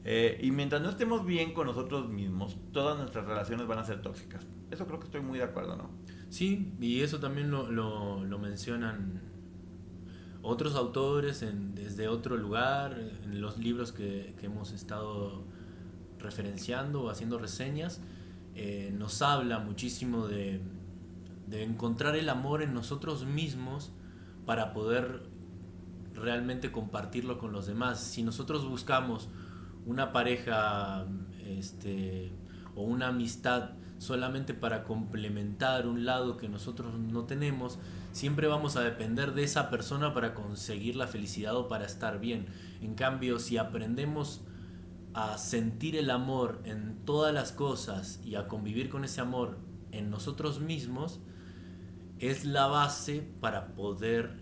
[0.05, 4.03] Eh, y mientras no estemos bien con nosotros mismos, todas nuestras relaciones van a ser
[4.03, 4.45] tóxicas.
[4.73, 5.89] Eso creo que estoy muy de acuerdo, ¿no?
[6.31, 9.21] Sí, y eso también lo, lo, mencionan
[10.43, 15.45] otros autores desde otro lugar, en los libros que, que hemos estado
[16.19, 18.01] referenciando o haciendo reseñas.
[18.55, 20.61] Eh, nos habla muchísimo de,
[21.47, 23.93] de encontrar el amor en nosotros mismos
[24.45, 25.23] para poder
[26.15, 28.01] realmente compartirlo con los demás.
[28.01, 29.29] Si nosotros buscamos
[29.87, 31.07] una pareja
[31.45, 32.33] este,
[32.75, 37.79] o una amistad solamente para complementar un lado que nosotros no tenemos,
[38.13, 42.47] siempre vamos a depender de esa persona para conseguir la felicidad o para estar bien.
[42.81, 44.43] En cambio, si aprendemos
[45.15, 49.59] a sentir el amor en todas las cosas y a convivir con ese amor
[49.91, 51.21] en nosotros mismos,
[52.19, 54.41] es la base para poder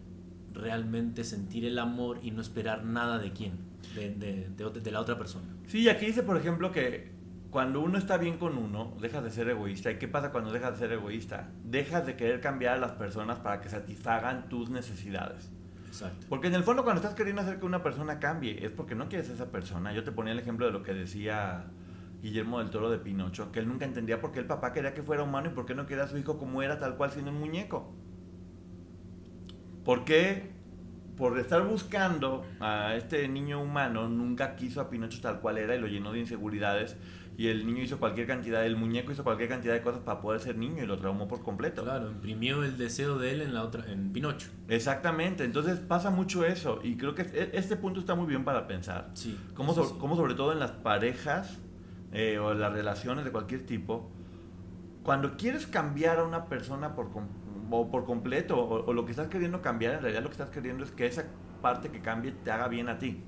[0.52, 3.58] realmente sentir el amor y no esperar nada de quién,
[3.94, 5.46] de, de, la otra persona.
[5.66, 7.12] Sí, aquí dice, por ejemplo, que
[7.50, 9.90] cuando uno está bien con uno, dejas de ser egoísta.
[9.90, 11.48] ¿Y qué pasa cuando dejas de ser egoísta?
[11.64, 15.50] Dejas de querer cambiar a las personas para que satisfagan tus necesidades.
[15.88, 16.26] Exacto.
[16.28, 19.08] Porque en el fondo cuando estás queriendo hacer que una persona cambie, es porque no
[19.08, 19.92] quieres a esa persona.
[19.92, 21.64] Yo te ponía el ejemplo de lo que decía
[22.22, 25.02] Guillermo del Toro de Pinocho, que él nunca entendía por qué el papá quería que
[25.02, 27.32] fuera humano y por qué no quería a su hijo como era, tal cual, siendo
[27.32, 27.92] un muñeco.
[29.84, 30.52] ¿Por qué?
[31.16, 35.80] Por estar buscando a este niño humano, nunca quiso a Pinocho tal cual era y
[35.80, 36.96] lo llenó de inseguridades.
[37.36, 40.40] Y el niño hizo cualquier cantidad, el muñeco hizo cualquier cantidad de cosas para poder
[40.40, 41.84] ser niño y lo traumó por completo.
[41.84, 44.50] Claro, imprimió el deseo de él en la otra, en Pinocho.
[44.68, 46.80] Exactamente, entonces pasa mucho eso.
[46.82, 49.10] Y creo que e, este punto está muy bien para pensar.
[49.14, 49.38] Sí.
[49.54, 51.58] Como, sobre todo en las parejas
[52.12, 54.10] eh, o las relaciones de cualquier tipo,
[55.02, 57.08] cuando quieres cambiar a una persona por,
[57.70, 60.84] o por completo, o, lo que estás queriendo cambiar, en realidad lo que estás queriendo
[60.84, 61.24] es que esa
[61.62, 63.22] parte que cambie te haga bien a ti.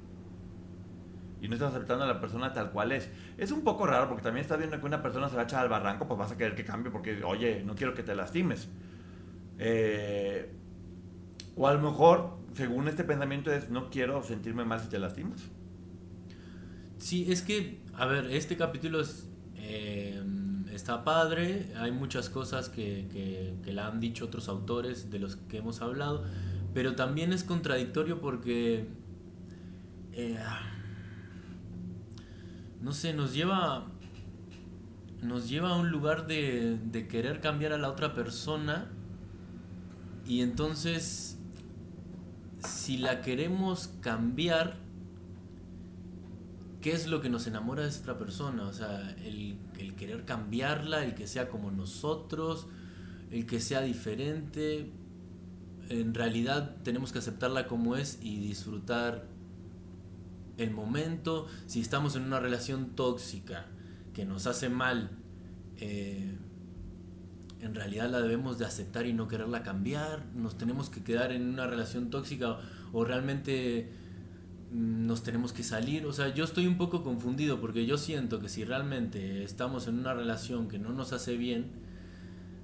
[1.42, 3.10] Y no estás aceptando a la persona tal cual es.
[3.36, 5.60] Es un poco raro porque también estás viendo que una persona se va a echar
[5.60, 8.68] al barranco, pues vas a querer que cambie porque, oye, no quiero que te lastimes.
[9.58, 10.52] Eh,
[11.56, 15.42] o a lo mejor, según este pensamiento, es no quiero sentirme mal si te lastimas.
[16.98, 19.02] Sí, es que, a ver, este capítulo
[19.56, 20.22] eh,
[20.72, 25.34] está padre, hay muchas cosas que, que, que la han dicho otros autores de los
[25.34, 26.24] que hemos hablado,
[26.72, 28.86] pero también es contradictorio porque...
[30.12, 30.38] Eh,
[32.82, 33.86] no sé, nos lleva,
[35.22, 38.90] nos lleva a un lugar de, de querer cambiar a la otra persona
[40.26, 41.38] y entonces,
[42.64, 44.78] si la queremos cambiar,
[46.80, 48.66] ¿qué es lo que nos enamora de esta persona?
[48.66, 52.66] O sea, el, el querer cambiarla, el que sea como nosotros,
[53.30, 54.92] el que sea diferente.
[55.88, 59.26] En realidad tenemos que aceptarla como es y disfrutar
[60.58, 61.46] el momento.
[61.66, 63.66] Si estamos en una relación tóxica
[64.14, 65.10] que nos hace mal,
[65.78, 66.36] eh,
[67.60, 70.24] en realidad la debemos de aceptar y no quererla cambiar.
[70.34, 72.58] Nos tenemos que quedar en una relación tóxica
[72.92, 73.90] o realmente
[74.72, 76.06] mm, nos tenemos que salir.
[76.06, 79.98] O sea, yo estoy un poco confundido porque yo siento que si realmente estamos en
[79.98, 81.82] una relación que no nos hace bien,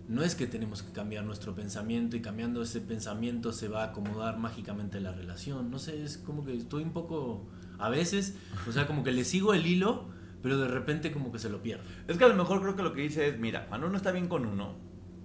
[0.09, 3.87] no es que tenemos que cambiar nuestro pensamiento y cambiando ese pensamiento se va a
[3.89, 5.71] acomodar mágicamente la relación.
[5.71, 7.47] No sé, es como que estoy un poco,
[7.79, 8.37] a veces,
[8.69, 10.07] o sea, como que le sigo el hilo,
[10.43, 11.85] pero de repente como que se lo pierdo.
[12.07, 14.13] Es que a lo mejor creo que lo que dice es, mira, cuando uno está
[14.13, 14.75] bien con uno,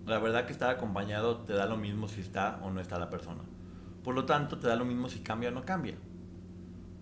[0.06, 3.10] la verdad que estar acompañado te da lo mismo si está o no está la
[3.10, 3.42] persona.
[4.04, 5.96] Por lo tanto, te da lo mismo si cambia o no cambia.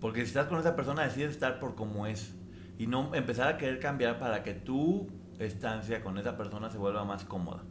[0.00, 2.34] Porque si estás con esa persona, decides estar por como es.
[2.78, 7.04] Y no empezar a querer cambiar para que tu estancia con esa persona se vuelva
[7.04, 7.62] más cómoda.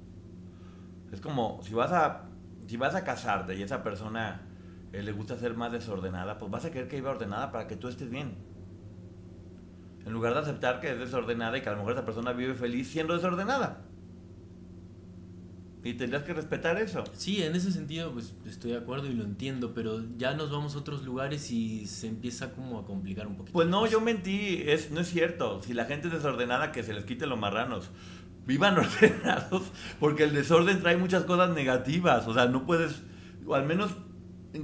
[1.12, 2.26] Es como si vas a,
[2.68, 4.42] si vas a casarte y esa persona
[4.94, 7.76] eh, le gusta ser más desordenada, pues vas a querer que viva ordenada para que
[7.76, 8.36] tú estés bien.
[10.06, 12.56] En lugar de aceptar que es desordenada y que a lo mejor esa persona vive
[12.56, 13.86] feliz siendo desordenada.
[15.84, 17.04] Y tendrías que respetar eso.
[17.16, 20.76] Sí, en ese sentido pues estoy de acuerdo y lo entiendo, pero ya nos vamos
[20.76, 23.54] a otros lugares y se empieza como a complicar un poquito.
[23.54, 25.62] Pues no, yo mentí, es, no es cierto.
[25.64, 27.90] Si la gente es desordenada, que se les quite los marranos.
[28.46, 29.64] Vivan ordenados,
[30.00, 32.28] porque el desorden trae muchas cosas negativas.
[32.28, 33.02] O sea, no puedes,
[33.48, 33.96] o al menos,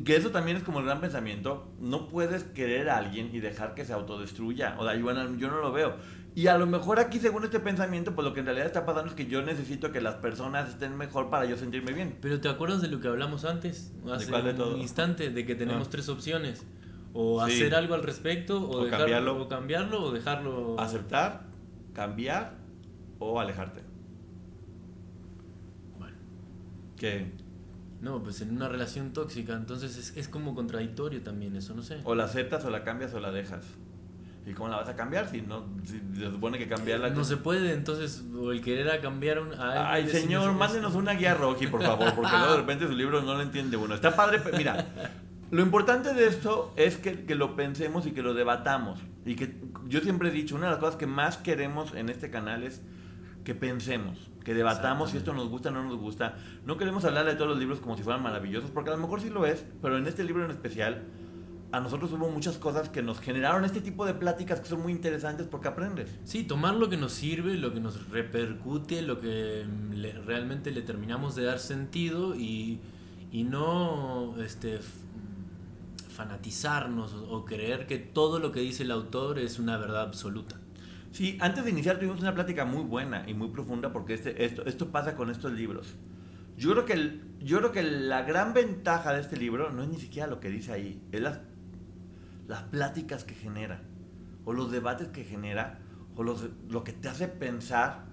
[0.04, 3.74] que eso también es como el gran pensamiento, no puedes querer a alguien y dejar
[3.74, 4.76] que se autodestruya.
[4.80, 5.96] O sea, yo, yo no lo veo.
[6.36, 9.10] Y a lo mejor aquí, según este pensamiento, pues lo que en realidad está pasando
[9.10, 12.18] es que yo necesito que las personas estén mejor para yo sentirme bien.
[12.22, 13.94] Pero ¿te acuerdas de lo que hablamos antes?
[14.12, 15.92] Hace un instante, de que tenemos ah.
[15.92, 16.66] tres opciones.
[17.14, 19.42] O hacer algo al respecto, o, dejarlo, cambiarlo.
[19.42, 20.80] o cambiarlo, o dejarlo...
[20.80, 21.48] Aceptar,
[21.94, 22.58] cambiar
[23.18, 23.82] o alejarte.
[25.98, 26.18] Bueno.
[26.98, 27.32] ¿Qué?
[28.02, 32.00] No, pues en una relación tóxica, entonces es, es como contradictorio también eso, no sé.
[32.04, 33.66] O la aceptas, o la cambias, o la dejas.
[34.48, 37.10] ¿Y cómo la vas a cambiar si no si se supone que cambiarla?
[37.10, 39.50] No se puede, entonces, o el querer a cambiar un...
[39.60, 43.34] Ay, señor, mándenos una guía roji, por favor, porque luego de repente su libro no
[43.34, 43.94] lo entiende uno.
[43.94, 44.86] Está padre, mira,
[45.52, 49.00] lo importante de esto es que, que, lo pensemos y que lo debatamos.
[49.26, 49.54] Y que
[49.88, 52.82] yo siempre he dicho, una de las cosas que más queremos en este canal es
[53.44, 56.38] que pensemos, que debatamos si esto nos gusta o no nos gusta.
[56.66, 59.20] No queremos hablar de todos los libros como si fueran maravillosos, porque a lo mejor
[59.20, 61.04] sí lo es, pero en este libro en especial
[61.74, 64.94] a nosotros hubo muchas cosas que nos generaron este tipo de pláticas que son muy
[64.94, 66.18] interesantes porque aprendes.
[66.24, 69.66] Sí, tomar lo que nos sirve, lo que nos repercute, lo que
[70.26, 72.80] realmente le terminamos de dar sentido y,
[73.34, 74.80] y no este,
[76.16, 80.58] fanatizarnos o, creer que todo lo que dice el autor es una verdad absoluta.
[81.18, 84.64] Sí, antes de iniciar tuvimos una plática muy buena y muy profunda porque este, esto,
[84.68, 85.96] esto pasa con estos libros.
[86.58, 89.90] Yo creo, que el, yo creo que la gran ventaja de este libro no es
[89.90, 91.40] ni siquiera lo que dice ahí, es las
[92.48, 93.82] las pláticas que genera,
[94.46, 95.80] o los debates que genera,
[96.16, 98.06] o los, lo que te hace pensar.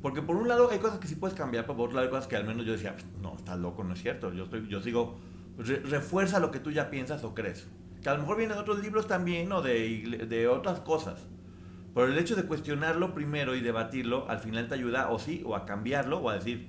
[0.00, 2.12] Porque por un lado hay cosas que sí puedes cambiar, pero por otro lado hay
[2.12, 4.32] cosas que al menos yo decía, no, estás loco, no es cierto.
[4.32, 5.18] Yo, estoy, yo sigo,
[5.58, 7.66] refuerza lo que tú ya piensas o crees.
[8.04, 11.26] Que a lo mejor vienen otros libros también o de, de otras cosas.
[11.94, 15.54] Pero el hecho de cuestionarlo primero y debatirlo, al final te ayuda o sí, o
[15.54, 16.68] a cambiarlo, o a decir,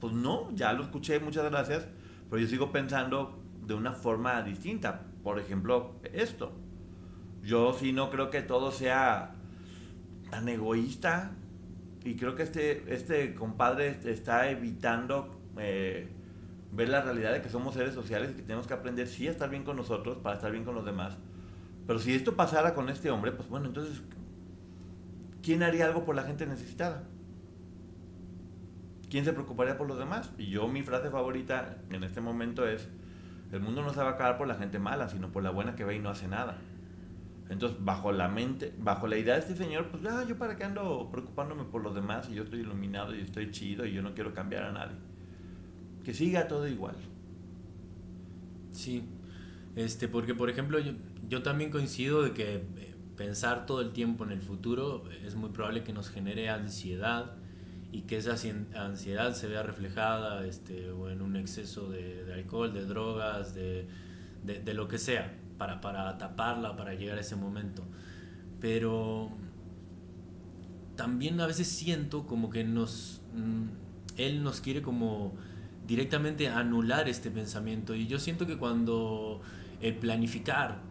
[0.00, 1.86] pues no, ya lo escuché, muchas gracias,
[2.28, 5.02] pero yo sigo pensando de una forma distinta.
[5.22, 6.52] Por ejemplo, esto.
[7.42, 9.34] Yo sí no creo que todo sea
[10.30, 11.32] tan egoísta.
[12.04, 16.08] Y creo que este, este compadre está evitando eh,
[16.72, 19.32] ver la realidad de que somos seres sociales y que tenemos que aprender sí a
[19.32, 21.18] estar bien con nosotros para estar bien con los demás.
[21.86, 24.00] Pero si esto pasara con este hombre, pues bueno, entonces,
[25.42, 27.04] ¿quién haría algo por la gente necesitada?
[29.10, 30.30] ¿Quién se preocuparía por los demás?
[30.38, 32.88] Y yo mi frase favorita en este momento es,
[33.50, 35.74] el mundo no se va a acabar por la gente mala, sino por la buena
[35.74, 36.58] que ve y no hace nada.
[37.48, 40.62] Entonces, bajo la mente, bajo la idea de este señor, pues, ah, yo para qué
[40.62, 44.14] ando preocupándome por los demás y yo estoy iluminado y estoy chido y yo no
[44.14, 44.96] quiero cambiar a nadie.
[46.04, 46.94] Que siga todo igual.
[48.70, 49.02] Sí,
[49.74, 50.92] este, porque por ejemplo, yo,
[51.28, 52.89] yo también coincido de que eh,
[53.20, 57.32] pensar todo el tiempo en el futuro es muy probable que nos genere ansiedad
[57.92, 58.34] y que esa
[58.74, 63.86] ansiedad se vea reflejada este, o en un exceso de, alcohol, de drogas, de,
[64.42, 67.84] de, lo que sea, para, para taparla, para llegar a ese momento.
[68.58, 69.28] Pero
[70.96, 73.64] también a veces siento como que nos, mm,
[74.16, 75.34] él nos quiere como
[75.86, 77.94] directamente anular este pensamiento.
[77.94, 79.42] Y yo siento que cuando
[79.82, 80.88] el planificar,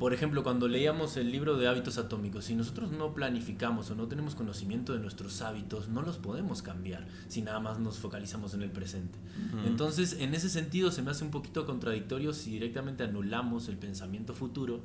[0.00, 4.08] por ejemplo, cuando leíamos el libro de hábitos atómicos, si nosotros no planificamos o no
[4.08, 8.62] tenemos conocimiento de nuestros hábitos, no los podemos cambiar si nada más nos focalizamos en
[8.62, 9.18] el presente.
[9.66, 14.32] Entonces, en ese sentido, se me hace un poquito contradictorio si directamente anulamos el pensamiento
[14.32, 14.80] futuro.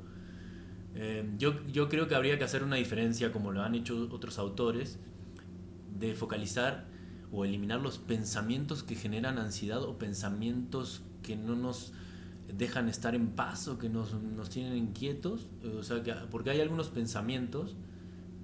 [0.94, 4.38] Eh, yo, yo creo que habría que hacer una diferencia, como lo han hecho otros
[4.38, 4.98] autores,
[5.98, 6.88] de focalizar
[7.32, 11.94] o eliminar los pensamientos que generan ansiedad o pensamientos que no nos
[12.52, 15.48] dejan estar en paz o que nos, nos tienen inquietos.
[15.78, 17.76] O sea, que, porque hay algunos pensamientos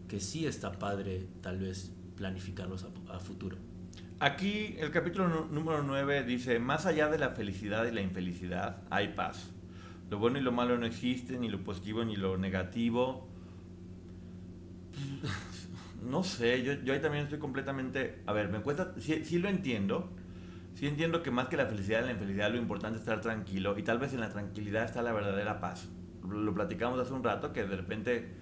[0.08, 3.56] que sí está padre tal vez planificarlos a, futuro.
[4.20, 9.08] Aquí el capítulo número 9 dice, más allá de la felicidad y la infelicidad, hay
[9.08, 9.50] paz.
[10.10, 13.28] Lo bueno y lo malo no existen, ni lo positivo ni lo negativo.
[16.02, 18.22] No sé, yo, yo ahí también estoy completamente...
[18.26, 18.92] A ver, me cuesta...
[18.98, 20.10] Sí, sí lo entiendo,
[20.82, 23.84] sí entiendo que más que la felicidad la infelicidad lo importante es estar tranquilo y
[23.84, 25.88] tal vez en la tranquilidad está la verdadera paz.
[26.28, 28.34] Lo platicamos hace un rato que de repente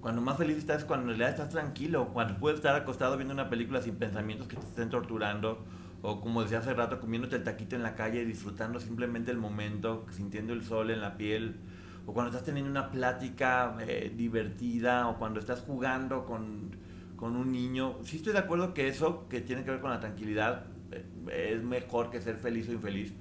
[0.00, 3.34] cuando más feliz estás es cuando en realidad estás tranquilo, cuando puedes estar acostado viendo
[3.34, 5.62] una película sin pensamientos que te estén torturando
[6.00, 9.36] o como decía hace rato comiéndote el taquito en la calle y disfrutando simplemente el
[9.36, 11.56] momento, sintiendo el sol en la piel
[12.06, 16.70] o cuando estás teniendo una plática eh, divertida o cuando estás jugando con,
[17.16, 17.98] con un niño.
[18.04, 20.64] Sí estoy de acuerdo que eso que tiene que ver con la tranquilidad
[21.32, 23.12] es mejor que ser feliz o infeliz.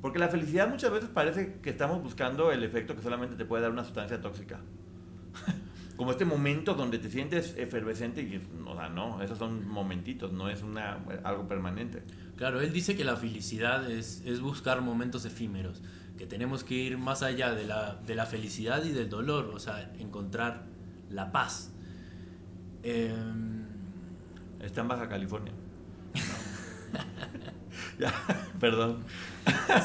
[0.00, 3.62] Porque la felicidad muchas veces parece que estamos buscando el efecto que solamente te puede
[3.62, 4.60] dar una sustancia tóxica.
[5.96, 10.48] Como este momento donde te sientes efervescente y, o sea, no, esos son momentitos, no
[10.48, 12.02] es una, algo permanente.
[12.36, 15.82] Claro, él dice que la felicidad es, es buscar momentos efímeros,
[16.16, 19.58] que tenemos que ir más allá de la, de la felicidad y del dolor, o
[19.58, 20.64] sea, encontrar
[21.10, 21.70] la paz.
[22.82, 23.14] Eh,
[24.60, 25.52] Está en Baja California.
[27.98, 28.12] ya,
[28.60, 29.04] perdón.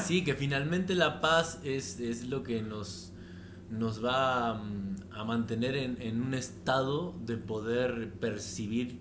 [0.04, 3.12] sí, que finalmente la paz es, es lo que nos,
[3.70, 4.62] nos va a,
[5.12, 9.00] a mantener en, en, un estado de poder percibir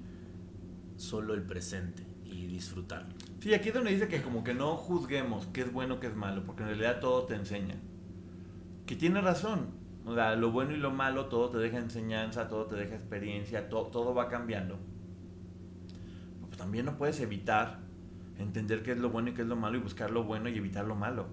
[0.97, 3.13] solo el presente y disfrutarlo.
[3.39, 6.15] Sí, aquí es donde dice que como que no juzguemos qué es bueno, qué es
[6.15, 7.75] malo, porque en realidad todo te enseña.
[8.85, 9.85] Que tiene razón.
[10.05, 13.69] O sea, lo bueno y lo malo, todo te deja enseñanza, todo te deja experiencia,
[13.69, 14.77] todo, todo va cambiando.
[16.41, 17.84] Pues también no puedes evitar
[18.37, 20.57] entender qué es lo bueno y qué es lo malo y buscar lo bueno y
[20.57, 21.27] evitar lo malo.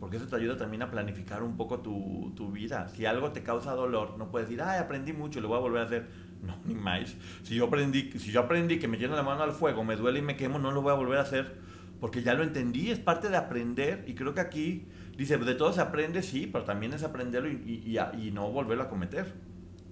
[0.00, 2.88] Porque eso te ayuda también a planificar un poco tu, tu vida.
[2.88, 5.80] Si algo te causa dolor, no puedes decir, ay, aprendí mucho, lo voy a volver
[5.80, 6.08] a hacer.
[6.42, 7.14] No, ni más.
[7.42, 10.18] Si yo aprendí, si yo aprendí que me lleno la mano al fuego, me duele
[10.18, 11.56] y me quemo, no lo voy a volver a hacer.
[12.00, 14.04] Porque ya lo entendí, es parte de aprender.
[14.06, 14.86] Y creo que aquí
[15.16, 17.54] dice, de todo se aprende, sí, pero también es aprenderlo y,
[17.86, 19.32] y, y, y no volverlo a cometer.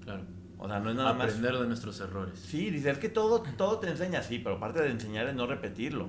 [0.03, 0.23] Claro.
[0.59, 1.39] O sea, no es nada Aprender más...
[1.39, 2.39] Aprender de nuestros errores.
[2.39, 5.47] Sí, dice, es que todo, todo te enseña, sí, pero parte de enseñar es no
[5.47, 6.09] repetirlo.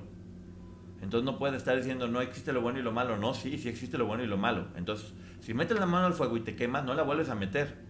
[1.02, 3.16] Entonces no puedes estar diciendo no existe lo bueno y lo malo.
[3.16, 4.68] No, sí, sí existe lo bueno y lo malo.
[4.76, 7.84] Entonces, si metes la mano al fuego y te quemas, no la vuelves a meter.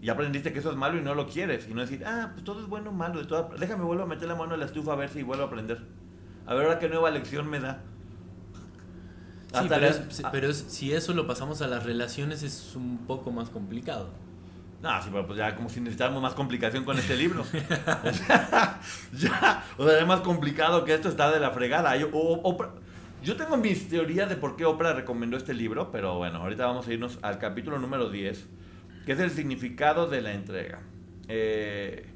[0.00, 1.66] Y aprendiste que eso es malo y no lo quieres.
[1.68, 3.20] Y no decir, ah, pues todo es bueno o malo.
[3.20, 3.48] De toda...
[3.58, 5.80] Déjame vuelvo a meter la mano en la estufa a ver si vuelvo a aprender.
[6.46, 7.82] A ver ahora qué nueva lección me da.
[9.58, 13.30] Sí, pero, es, pero es, si eso lo pasamos a las relaciones es un poco
[13.30, 14.10] más complicado.
[14.84, 17.40] No, sí, pero pues ya como si necesitáramos más complicación con este libro.
[17.40, 17.44] o
[18.12, 18.80] sea,
[19.14, 21.96] ya, o sea, es más complicado que esto está de la fregada.
[21.96, 22.68] Yo, Oprah,
[23.22, 26.86] yo tengo mis teorías de por qué Oprah recomendó este libro, pero bueno, ahorita vamos
[26.86, 28.46] a irnos al capítulo número 10,
[29.06, 30.82] que es el significado de la entrega.
[31.28, 32.06] Eh,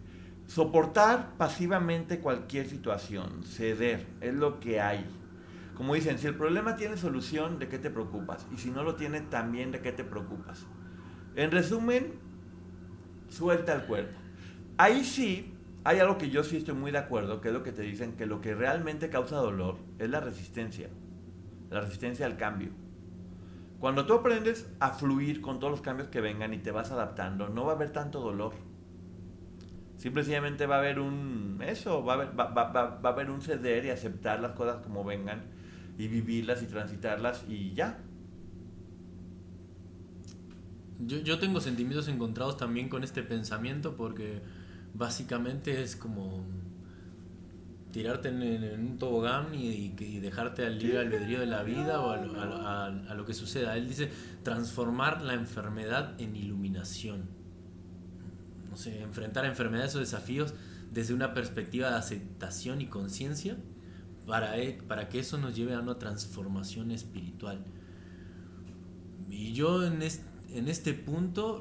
[0.46, 5.06] soportar pasivamente cualquier situación, ceder, es lo que hay.
[5.74, 8.46] Como dicen, si el problema tiene solución, ¿de qué te preocupas?
[8.52, 10.66] Y si no lo tiene, también ¿de qué te preocupas?
[11.34, 12.27] En resumen,
[13.28, 14.18] suelta el cuerpo.
[14.76, 15.54] Ahí sí,
[15.84, 18.16] hay algo que yo sí estoy muy de acuerdo, que es lo que te dicen,
[18.16, 20.88] que lo que realmente causa dolor es la resistencia,
[21.70, 22.70] la resistencia al cambio.
[23.78, 27.48] Cuando tú aprendes a fluir con todos los cambios que vengan y te vas adaptando,
[27.48, 28.52] no va a haber tanto dolor.
[29.96, 33.90] Simplemente va a haber un eso, va a haber, va, a haber un ceder y
[33.90, 35.42] aceptar las cosas como vengan
[35.96, 37.98] y vivirlas y transitarlas y ya,
[41.06, 44.42] yo, yo, tengo sentimientos encontrados también con este pensamiento porque
[44.94, 46.44] básicamente es como
[47.92, 52.10] tirarte en, en un tobogán y, y, dejarte al libre albedrío de la vida o
[52.10, 53.76] a lo, a, a, a lo, que suceda.
[53.76, 54.10] Él dice
[54.42, 57.24] transformar la enfermedad en iluminación.
[58.70, 60.54] No sé, enfrentar enfermedades o desafíos
[60.92, 63.56] desde una perspectiva de aceptación y conciencia
[64.26, 64.52] para,
[64.86, 67.64] para que eso nos lleve a una transformación espiritual.
[69.30, 71.60] Y yo en este en este punto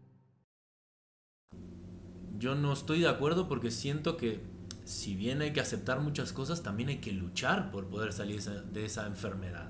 [2.41, 4.41] Yo no estoy de acuerdo porque siento que
[4.83, 8.83] si bien hay que aceptar muchas cosas, también hay que luchar por poder salir de
[8.83, 9.69] esa enfermedad.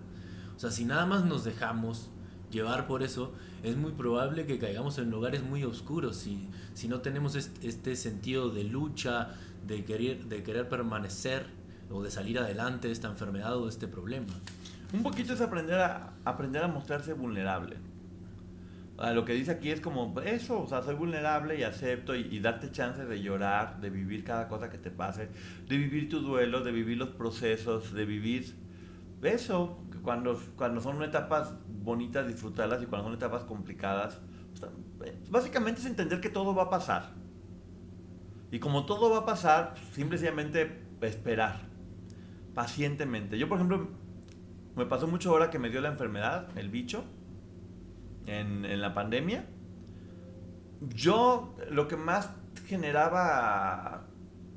[0.56, 2.12] O sea, si nada más nos dejamos
[2.50, 7.02] llevar por eso, es muy probable que caigamos en lugares muy oscuros si, si no
[7.02, 9.36] tenemos este sentido de lucha,
[9.68, 11.48] de querer, de querer permanecer
[11.90, 14.34] o de salir adelante de esta enfermedad o de este problema.
[14.94, 17.91] Un poquito es aprender a, aprender a mostrarse vulnerable
[19.10, 22.72] lo que dice aquí es como eso, o sea, soy vulnerable y acepto y, darte
[22.72, 25.30] chance de llorar, de vivir cada cosa que te pase,
[25.68, 28.56] de vivir tu duelo, de vivir los procesos, de vivir
[29.24, 34.20] eso, cuando, cuando son etapas bonitas, disfrutarlas y cuando son etapas complicadas.
[35.30, 37.14] básicamente es entender que todo va a pasar.
[38.52, 41.62] Y como todo va a pasar, simplemente esperar,
[42.54, 43.40] pacientemente.
[43.40, 43.88] Yo, por ejemplo,
[44.76, 47.04] me pasó mucho ahora que me dio la enfermedad, el bicho
[48.26, 49.46] en, la pandemia,
[50.82, 52.32] yo lo que más
[52.66, 54.08] generaba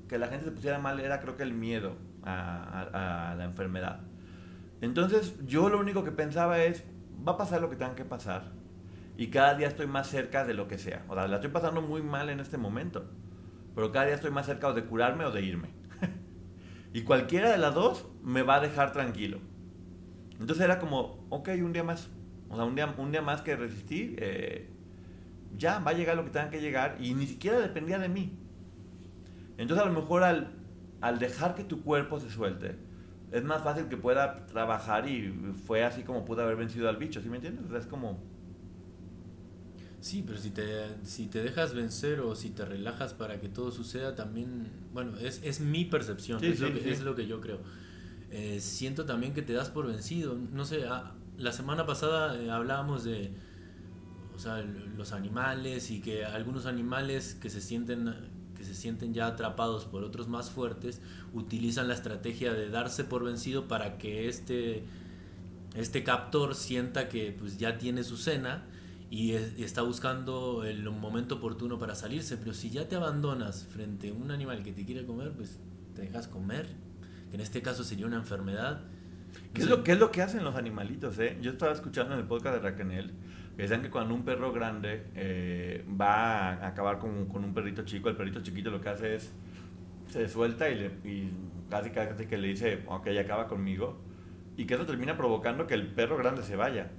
[0.08, 4.00] que la gente se pusiera mal era creo que el miedo a, la enfermedad.
[4.80, 6.84] Entonces yo lo único que pensaba es,
[7.26, 8.52] va a pasar lo que tenga que pasar.
[9.16, 11.04] Y cada día estoy más cerca de lo que sea.
[11.08, 13.04] O sea, la estoy pasando muy mal en este momento.
[13.74, 15.68] Pero cada día estoy más cerca de curarme o de irme.
[16.92, 19.38] y cualquiera de las dos me va a dejar tranquilo.
[20.40, 22.10] Entonces era como, ok, un día más.
[22.54, 24.68] O sea, un día, un día más que resistí, eh,
[25.58, 28.38] ya va a llegar lo que tenga que llegar y ni siquiera dependía de mí.
[29.58, 30.52] Entonces a lo mejor al,
[31.00, 32.76] al dejar que tu cuerpo se suelte,
[33.32, 35.32] es más fácil que pueda trabajar y
[35.66, 37.64] fue así como pudo haber vencido al bicho, ¿sí me entiendes?
[37.72, 38.22] es como...
[40.00, 40.64] Sí, pero si te,
[41.02, 45.40] si te dejas vencer o si te relajas para que todo suceda, también, bueno, es,
[45.42, 47.58] es mi percepción, es, lo que, es, lo que, yo creo.
[48.30, 50.36] Eh, siento también que te das por vencido.
[50.52, 50.84] No sé,
[51.38, 53.32] la semana pasada eh, hablábamos de
[54.34, 54.62] o sea,
[54.96, 58.12] los animales y que algunos animales que se sienten
[58.56, 61.00] que se sienten ya atrapados por otros más fuertes
[61.32, 64.84] utilizan la estrategia de darse por vencido para que este
[65.74, 68.64] este captor sienta que pues ya tiene su cena
[69.10, 74.12] y, está buscando el momento oportuno para salirse, pero si ya te abandonas frente a
[74.12, 75.58] un animal que te quiere comer, pues
[75.94, 76.66] te dejas comer,
[77.30, 78.80] que en este caso sería una enfermedad
[79.54, 81.16] ¿Qué, es lo, ¿Qué es lo que hacen los animalitos?
[81.20, 81.38] Eh?
[81.40, 83.12] Yo estaba escuchando en el podcast de Raquel
[83.56, 87.84] que decían que cuando un perro grande eh, va a acabar con, con, un perrito
[87.84, 89.32] chico, el perrito chiquito lo que hace es
[90.08, 91.30] se suelta y, le, y
[91.70, 93.96] casi casi que le dice, ok, acaba conmigo.
[94.56, 96.90] Y que eso termina provocando que el perro grande se vaya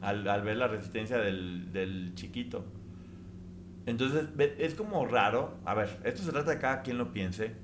[0.00, 2.64] al, al ver la resistencia del, del chiquito.
[3.86, 4.28] Entonces
[4.58, 5.58] es como raro.
[5.64, 7.56] A ver, esto se trata de cada quien lo piense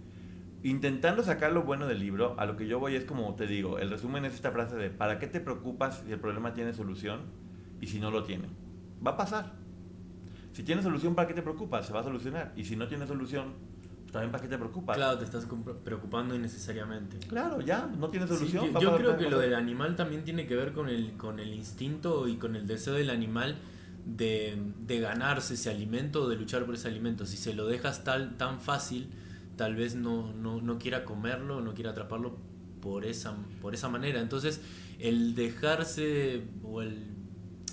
[0.71, 3.79] intentando sacar lo bueno del libro, a lo que yo voy es como te digo,
[3.79, 7.21] el resumen es esta frase de ¿para qué te preocupas si el problema tiene solución
[7.81, 8.49] y si no lo tiene?
[9.07, 9.53] Va a pasar.
[10.53, 11.87] Si tiene solución, ¿para qué te preocupas?
[11.87, 12.53] Se va a solucionar.
[12.57, 13.53] Y si no tiene solución,
[14.03, 14.97] pues también ¿para qué te preocupas?
[14.97, 15.47] Claro, te estás
[15.85, 17.19] preocupando innecesariamente.
[17.29, 18.73] Claro, ya, no tiene solución.
[18.81, 22.27] yo, creo que lo del animal también tiene que ver con el, con el instinto
[22.27, 23.57] y con el deseo del animal
[24.05, 27.27] de, de ganarse ese alimento o de luchar por ese alimento.
[27.27, 29.11] Si se lo dejas tal, tan fácil
[29.57, 32.39] tal vez no, no, quiera comerlo, no quiera atraparlo
[32.81, 34.21] por esa, por esa manera.
[34.21, 34.61] Entonces,
[34.99, 37.07] el dejarse o el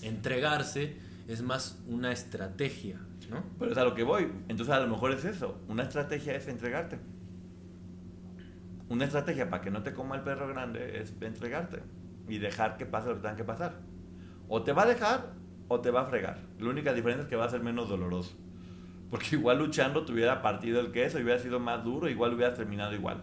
[0.01, 3.43] entregarse es más una estrategia, ¿no?
[3.59, 4.31] Pero es a lo que voy.
[4.47, 5.59] Entonces, a lo mejor es eso.
[5.67, 6.99] Una estrategia es entregarte.
[8.89, 11.79] Una estrategia para que no te coma el perro grande es entregarte
[12.27, 13.79] y dejar que pase lo que tenga que pasar.
[14.47, 15.33] O te va a dejar
[15.67, 16.37] o te va a fregar.
[16.59, 18.35] La única diferencia es que va a ser menos doloroso.
[19.13, 22.95] Porque igual luchando te hubiera partido el queso, hubiera sido más duro, igual hubiera terminado
[22.95, 23.21] igual.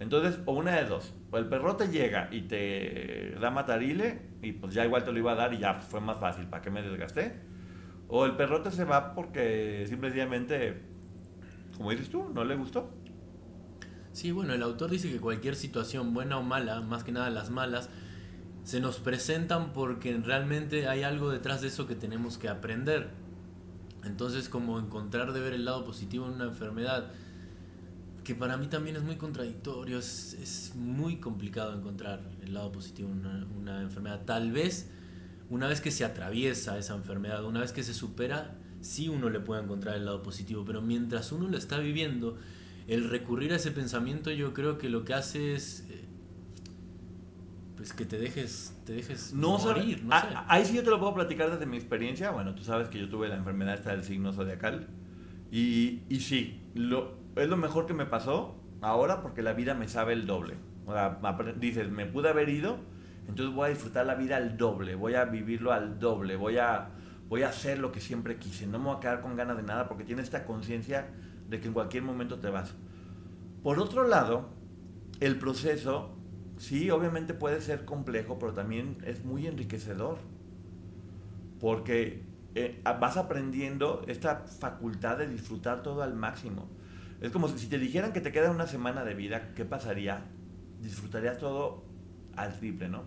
[0.00, 4.52] Entonces, o una de dos, o el perro te llega y te da matarile, y
[4.52, 6.70] pues ya igual te lo iba a dar y ya fue más fácil, ¿para qué
[6.70, 7.38] me desgasté?
[8.08, 10.80] O el perrote se va porque simplemente,
[11.76, 12.90] como dices tú, no le gustó.
[14.12, 17.50] Sí, bueno, el autor dice que cualquier situación, buena o mala, más que nada las
[17.50, 17.90] malas,
[18.62, 23.22] se nos presentan porque realmente hay algo detrás de eso que tenemos que aprender.
[24.06, 27.10] Entonces, como encontrar de ver el lado positivo en una enfermedad,
[28.24, 33.46] que para mí también es muy contradictorio, es, muy complicado encontrar el lado positivo en
[33.60, 34.22] una, enfermedad.
[34.24, 34.88] Tal vez
[35.50, 39.40] una vez que se atraviesa esa enfermedad, una vez que se supera, sí uno le
[39.40, 42.38] puede encontrar el lado positivo, pero mientras uno lo está viviendo,
[42.88, 46.03] el recurrir a ese pensamiento yo creo que lo que hace es eh,
[47.84, 50.26] pues que te dejes te dejes No, morir, no a- sé.
[50.34, 52.30] a- ahí sí yo te lo puedo platicar desde mi experiencia.
[52.30, 54.88] Bueno, tú sabes que yo tuve la enfermedad esta del signo zodiacal.
[55.50, 59.86] Y, y sí, lo, es lo mejor que me pasó ahora porque la vida me
[59.86, 60.54] sabe el doble.
[60.86, 61.18] O sea,
[61.60, 62.78] dices, me pude haber ido,
[63.28, 66.88] entonces voy a disfrutar la vida al doble, voy a vivirlo al doble, voy a,
[67.28, 69.62] voy a hacer lo que siempre quise, no me voy a quedar con ganas de
[69.62, 71.06] nada porque tienes esta conciencia
[71.50, 72.74] de que en cualquier momento te vas.
[73.62, 74.48] Por otro lado,
[75.20, 76.16] el proceso,
[76.56, 80.18] sí, obviamente puede ser complejo, pero también es muy enriquecedor.
[81.60, 82.22] Porque
[82.54, 86.68] eh, vas aprendiendo esta facultad de disfrutar todo al máximo.
[87.20, 90.24] Es como si te dijeran que te queda una semana de vida, ¿qué pasaría?
[90.80, 91.84] Disfrutarías todo
[92.36, 93.04] al triple, ¿no?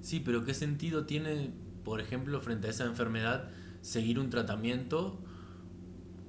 [0.00, 1.52] Sí, pero ¿qué sentido tiene,
[1.84, 3.48] por ejemplo, frente a esa enfermedad,
[3.80, 5.22] seguir un tratamiento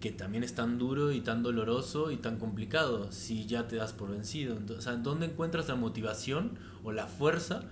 [0.01, 3.93] que también es tan duro y tan doloroso y tan complicado si ya te das
[3.93, 4.57] por vencido?
[4.57, 7.63] Entonces, o sea, ¿dónde encuentras la motivación o la fuerza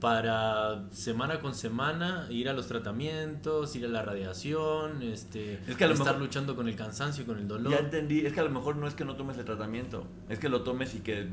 [0.00, 5.84] para semana con semana ir a los tratamientos, ir a la radiación, este, Es que
[5.84, 7.72] a lo estar mejor- luchando con el cansancio y con el dolor?
[7.72, 10.38] Ya entendí, es que a lo mejor no es que no tomes el tratamiento, es
[10.38, 11.28] que lo tomes y que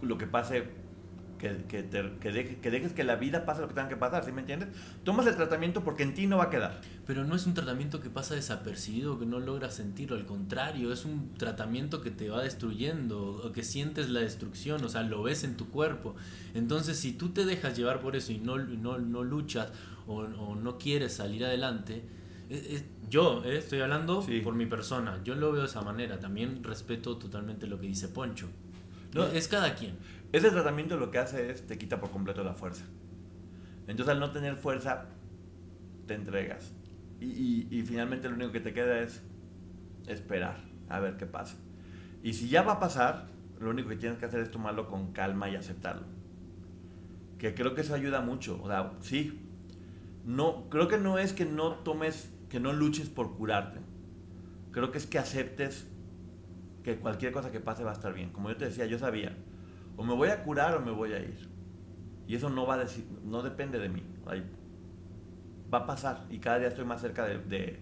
[0.00, 0.64] lo que pase,
[1.42, 3.96] que, que, te- que deje- que dejes que la vida pase lo que tenga que
[3.96, 4.68] pasar, ¿sí me entiendes?
[5.02, 6.80] Tomas el tratamiento porque en ti no va a quedar.
[7.06, 11.04] Pero no es un tratamiento que pasa desapercibido, que no logras sentirlo, al contrario, es
[11.04, 15.42] un tratamiento que te va destruyendo, o que sientes la destrucción, o sea, lo ves
[15.44, 16.14] en tu cuerpo.
[16.54, 19.68] Entonces, si tú te dejas llevar por eso y no, no, no luchas
[20.06, 22.04] o, o no quieres salir adelante,
[22.50, 24.40] es- es- yo eh, estoy hablando Sí.
[24.40, 28.08] por mi persona, yo lo veo de esa manera, también respeto totalmente lo que dice
[28.08, 28.48] Poncho.
[29.14, 29.26] No.
[29.26, 29.96] es, es cada quien.
[30.32, 32.84] Ese tratamiento lo que hace es te quita por completo la fuerza.
[33.86, 35.06] Entonces al no tener fuerza,
[36.06, 36.72] te entregas.
[37.20, 39.22] Y, y- y finalmente lo único que te queda es
[40.06, 40.56] esperar
[40.88, 41.56] a ver qué pasa.
[42.22, 43.28] Y si ya va a pasar,
[43.60, 46.06] lo único que tienes que hacer es tomarlo con calma y aceptarlo.
[47.38, 48.60] Que creo que eso ayuda mucho.
[48.62, 49.40] O sea, sí.
[50.24, 53.80] No, creo que no es que no tomes, que no luches por curarte.
[54.72, 55.88] Creo que es que aceptes
[56.84, 58.30] que cualquier cosa que pase va a estar bien.
[58.30, 59.36] Como yo te decía, yo sabía,
[60.02, 61.48] o me voy a curar o me voy a ir.
[62.26, 64.02] Y eso no va a decir, no depende de mí.
[65.72, 67.80] Va a pasar y cada día estoy más cerca de, de,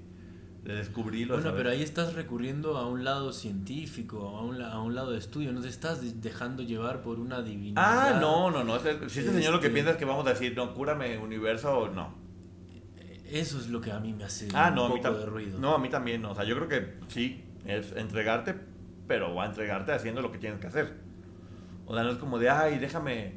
[0.65, 1.37] de descubrirlo.
[1.37, 5.11] de Bueno, pero ahí estás recurriendo a un lado científico, a un, a un lado
[5.13, 7.83] de estudio, no te estás de- dejando llevar por una divinidad.
[8.15, 8.79] Ah, no, no, no.
[8.79, 8.89] Si
[9.21, 12.15] este señor lo que Este- piensa es que vamos a decir, no, cúrame universo, no.
[13.25, 15.59] Eso es lo que a mí me hace Ah, un no, poco de ruido.
[15.61, 16.23] no, a mí también.
[16.23, 16.33] no.
[16.33, 18.55] O sea, yo creo que sí, es entregarte,
[19.07, 20.95] pero va a entregarte haciendo lo que tienes que hacer.
[21.91, 23.33] O sea, no es como de, ay, déjame,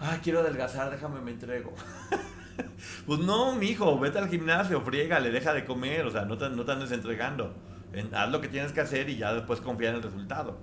[0.00, 1.72] ay, quiero adelgazar, déjame, me entrego.
[3.06, 6.64] pues no, mijo, vete al gimnasio, friégale, deja de comer, o sea, no te, no
[6.64, 7.54] te andes entregando.
[7.92, 10.58] En- haz lo que tienes que hacer y ya después confía en el resultado.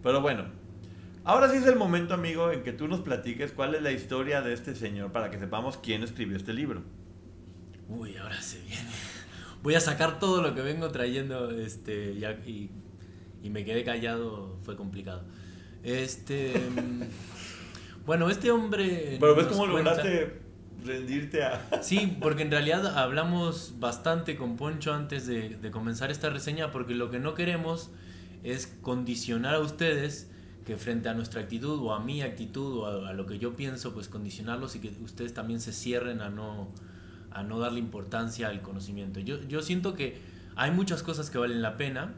[0.00, 0.44] Pero bueno,
[1.24, 4.40] ahora sí es el momento, amigo, en que tú nos platiques cuál es la historia
[4.40, 6.82] de este señor para que sepamos quién escribió este libro.
[7.88, 8.90] Uy, ahora se viene.
[9.60, 12.70] Voy a sacar todo lo que vengo trayendo este, ya- y,
[13.42, 15.24] y me quedé callado, fue complicado.
[15.84, 16.54] Este.
[16.58, 19.18] mm, bueno, este hombre.
[19.20, 20.40] Pero ves cómo cuenta- lograste
[20.84, 21.66] rendirte a...
[21.82, 26.94] Sí, porque en realidad hablamos bastante con Poncho antes de, de comenzar esta reseña, porque
[26.94, 27.90] lo que no queremos
[28.42, 30.30] es condicionar a ustedes
[30.66, 33.54] que frente a nuestra actitud o a mi actitud o a, a lo que yo
[33.54, 36.68] pienso, pues condicionarlos y que ustedes también se cierren a no,
[37.30, 39.20] a no darle importancia al conocimiento.
[39.20, 40.18] Yo, yo siento que
[40.56, 42.14] hay muchas cosas que valen la pena.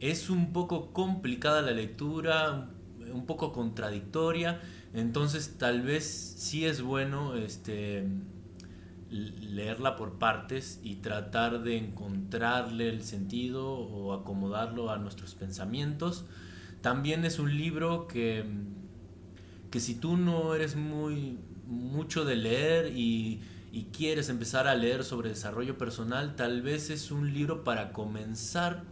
[0.00, 2.68] Es un poco complicada la lectura,
[3.12, 4.60] un, poco contradictoria.
[4.94, 8.06] Entonces tal vez sí es bueno este,
[9.10, 16.24] leerla por partes y tratar de encontrarle el sentido o acomodarlo a nuestros pensamientos.
[16.80, 18.44] También es un libro que,
[19.70, 23.40] que si tú no eres muy mucho de leer y,
[23.72, 28.82] y quieres empezar a leer sobre desarrollo personal, tal vez es un libro para comenzar,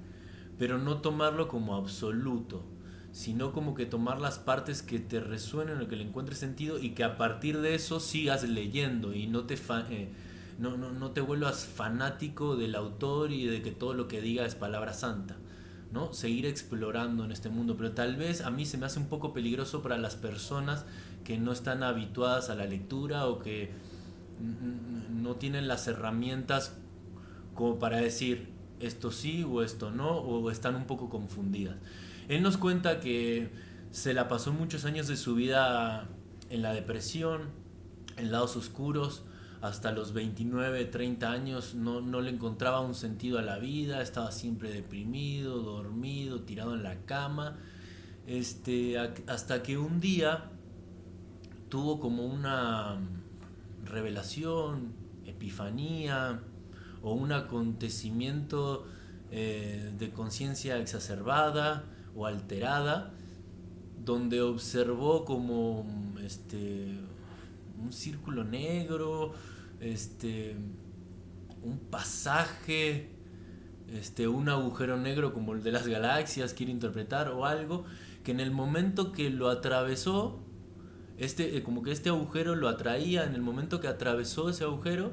[0.59, 2.65] pero no tomarlo como absoluto
[3.13, 6.91] sino como que tomar las partes que te resuenen o que le encuentres sentido y
[6.91, 9.55] que a partir de eso sigas leyendo y no te,
[9.91, 10.09] eh,
[10.59, 14.45] no, no, no te vuelvas fanático del autor y de que todo lo que diga
[14.45, 15.37] es palabra santa.
[15.93, 16.13] ¿no?
[16.13, 19.33] Seguir explorando en este mundo, pero tal vez a mí se me hace un poco
[19.33, 20.85] peligroso para las personas
[21.25, 23.71] que no están habituadas a la lectura o que
[25.11, 26.75] no tienen las herramientas
[27.55, 28.49] como para decir
[28.81, 31.77] esto sí o esto no, o están un poco confundidas.
[32.29, 33.51] Él nos cuenta que
[33.91, 36.09] se la pasó muchos años de su vida
[36.51, 37.43] en la depresión,
[38.19, 39.25] en lados oscuros,
[39.63, 44.31] hasta los 29, 30 años no, no, le encontraba un sentido a la vida, estaba
[44.31, 47.57] siempre deprimido, dormido, tirado en la cama,
[48.27, 50.51] este, hasta que un día
[51.71, 52.99] tuvo como una
[53.85, 54.93] revelación,
[55.27, 56.41] epifanía
[57.03, 58.87] o un acontecimiento
[59.31, 61.85] eh, de conciencia exacerbada
[62.19, 63.15] o alterada,
[64.05, 65.87] donde observó como
[66.25, 66.99] este,
[67.81, 69.33] un círculo negro,
[69.81, 70.57] este,
[71.63, 73.11] un pasaje,
[73.93, 77.85] este, un agujero negro como el de las galaxias, quiere interpretar, o algo,
[78.25, 80.41] que en el momento que lo atravesó,
[81.19, 85.13] este, eh, como que este agujero lo atraía, en el momento que atravesó ese agujero,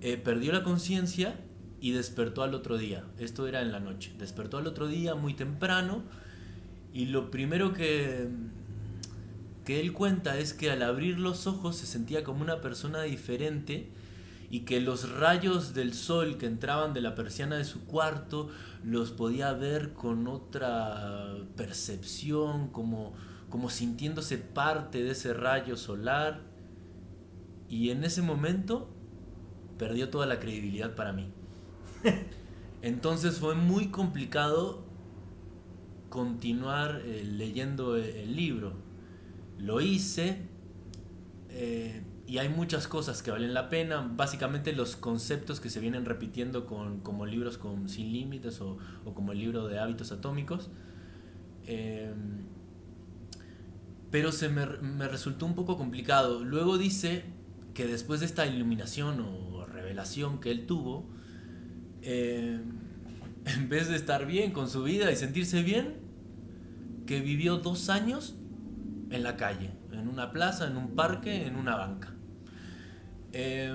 [0.00, 1.38] Eh, perdió la conciencia
[1.80, 3.04] y despertó al otro día.
[3.18, 4.12] Esto era en la noche.
[4.18, 6.02] Despertó al otro día muy temprano
[6.92, 8.28] y lo primero que,
[9.64, 13.90] que él cuenta es que al abrir los ojos se sentía como una persona diferente
[14.50, 18.48] y que los rayos del sol que entraban de la persiana de su cuarto
[18.84, 23.12] los podía ver con otra percepción, como,
[23.50, 26.40] como sintiéndose parte de ese rayo solar.
[27.68, 28.88] Y en ese momento
[29.78, 31.28] perdió toda la credibilidad para mí.
[32.82, 34.84] Entonces fue muy complicado
[36.08, 38.74] continuar eh, leyendo el libro.
[39.58, 40.48] Lo hice
[41.50, 44.10] eh, y hay muchas cosas que valen la pena.
[44.14, 48.78] Básicamente los conceptos que se vienen repitiendo con, como libros con Sin Límites o,
[49.14, 50.70] como el libro de hábitos atómicos.
[51.66, 52.46] Em,
[54.10, 56.44] pero se me, me resultó un poco complicado.
[56.44, 57.24] Luego dice
[57.74, 59.55] que después de esta iluminación o
[59.86, 61.08] revelación que él tuvo,
[62.02, 62.60] eh,
[63.44, 65.94] en vez de estar bien con su vida y sentirse bien,
[67.06, 68.34] que vivió dos años
[69.10, 72.12] en la calle, en una plaza, en un parque, en una banca.
[73.32, 73.72] Eh,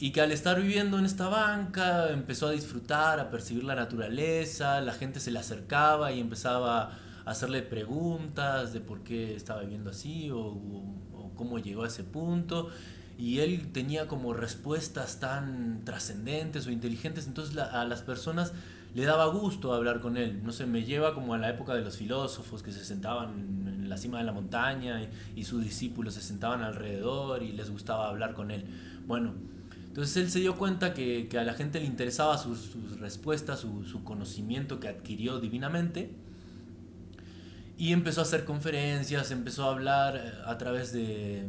[0.00, 4.80] y que al estar viviendo en esta banca empezó a disfrutar, a percibir la naturaleza,
[4.80, 9.90] la gente se le acercaba y empezaba a hacerle preguntas de por qué estaba viviendo
[9.90, 12.70] así o, o cómo llegó a ese punto
[13.18, 18.52] y él tenía como respuestas tan trascendentes o inteligentes, entonces a las personas
[18.94, 20.40] le daba gusto hablar con él.
[20.44, 23.88] No sé, me lleva como a la época de los filósofos que se sentaban en
[23.88, 28.34] la cima de la montaña y, sus discípulos se sentaban alrededor y les gustaba hablar
[28.34, 28.64] con él.
[29.06, 29.34] Bueno,
[29.88, 34.04] entonces él se dio cuenta que, a la gente le interesaba sus, respuestas, su, su,
[34.04, 36.10] conocimiento que adquirió divinamente.
[37.76, 41.46] Y empezó a hacer conferencias, empezó a hablar eh, a través de,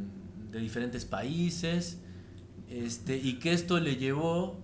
[0.52, 2.00] de diferentes países,
[2.70, 4.64] este, y que esto le llevó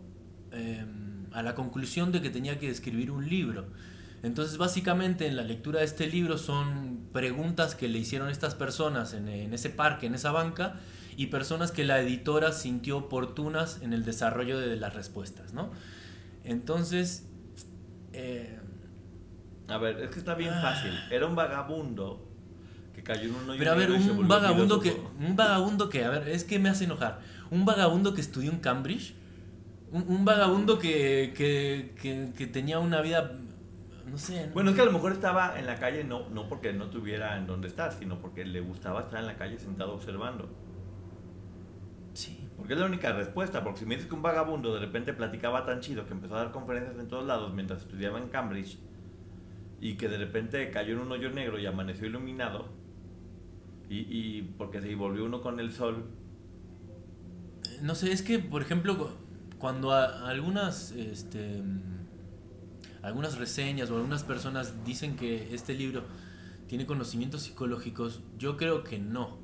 [0.52, 3.68] em, a la conclusión de que tenía que escribir un libro.
[4.24, 9.14] Entonces, básicamente, en la lectura de este libro son preguntas que le hicieron estas personas
[9.14, 10.80] en, ese parque, en esa banca,
[11.18, 15.72] y personas que la editora sintió oportunas en el desarrollo de las respuestas, ¿no?
[16.44, 17.28] Entonces...
[18.14, 18.60] Eh,
[19.68, 20.92] a ver, es que está bien fácil.
[21.10, 22.35] Era un vagabundo
[23.06, 25.02] cayó Pero a ver, un vagabundo que.
[25.20, 27.22] Un vagabundo que, a ver, es que me hace enojar.
[27.50, 29.16] Un vagabundo que estudió en Cambridge.
[29.92, 33.40] Un, vagabundo que, que, tenía una vida.
[34.06, 34.52] No sé.
[34.54, 37.38] Bueno, es que a lo mejor estaba en la calle no, no porque no tuviera
[37.38, 40.50] en dónde estar, sino porque le gustaba estar en la calle sentado observando.
[42.14, 42.50] Sí.
[42.58, 43.64] Porque es la única respuesta.
[43.64, 46.40] Porque si me dices que un vagabundo de repente platicaba tan chido que empezó a
[46.40, 48.78] dar conferencias en todos lados mientras estudiaba en Cambridge
[49.80, 52.70] y que de repente cayó en un hoyo negro y amaneció iluminado,
[53.90, 56.06] y, y porque se volvió uno con el sol.
[57.82, 59.12] No sé, es que, por ejemplo,
[59.58, 61.62] cuando algunas, este,
[63.02, 66.04] algunas reseñas o algunas personas dicen que este libro
[66.68, 69.38] tiene conocimientos psicológicos, yo creo que no.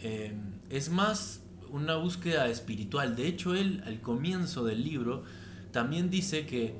[0.00, 0.34] Eh,
[0.70, 3.16] es más una búsqueda espiritual.
[3.16, 5.24] De hecho, él al comienzo del libro
[5.72, 6.74] también dice que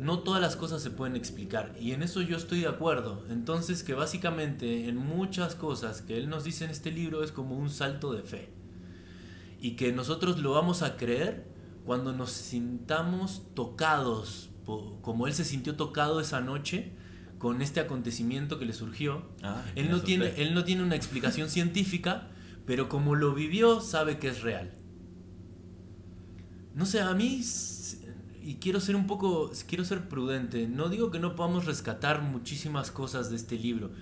[0.00, 3.24] no todas las cosas se pueden explicar y en eso yo estoy de acuerdo.
[3.30, 7.56] Entonces que básicamente en muchas cosas que él nos dice en este libro es como
[7.56, 8.48] un salto de fe
[9.60, 11.46] y que nosotros lo vamos a creer
[11.84, 16.92] cuando nos sintamos tocados, como él se sintió tocado esa noche
[17.38, 19.22] con este acontecimiento que le surgió.
[19.42, 22.28] Ah, él, no tiene, él no tiene una explicación científica,
[22.66, 24.72] pero como lo vivió, sabe que es real.
[26.74, 27.42] No sé, a mí,
[28.50, 32.90] y quiero ser un poco, quiero ser prudente, no digo que no podamos rescatar muchísimas
[32.90, 33.92] cosas de este libro,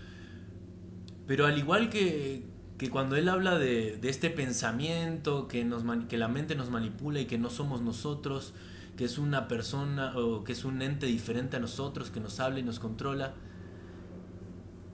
[1.26, 2.46] pero al igual que,
[2.78, 7.20] que cuando él habla de, de este pensamiento, que, nos, que la mente nos manipula
[7.20, 8.54] y que no somos nosotros,
[8.96, 12.60] que es una persona o que es un ente diferente a nosotros, que nos habla
[12.60, 13.34] y nos controla,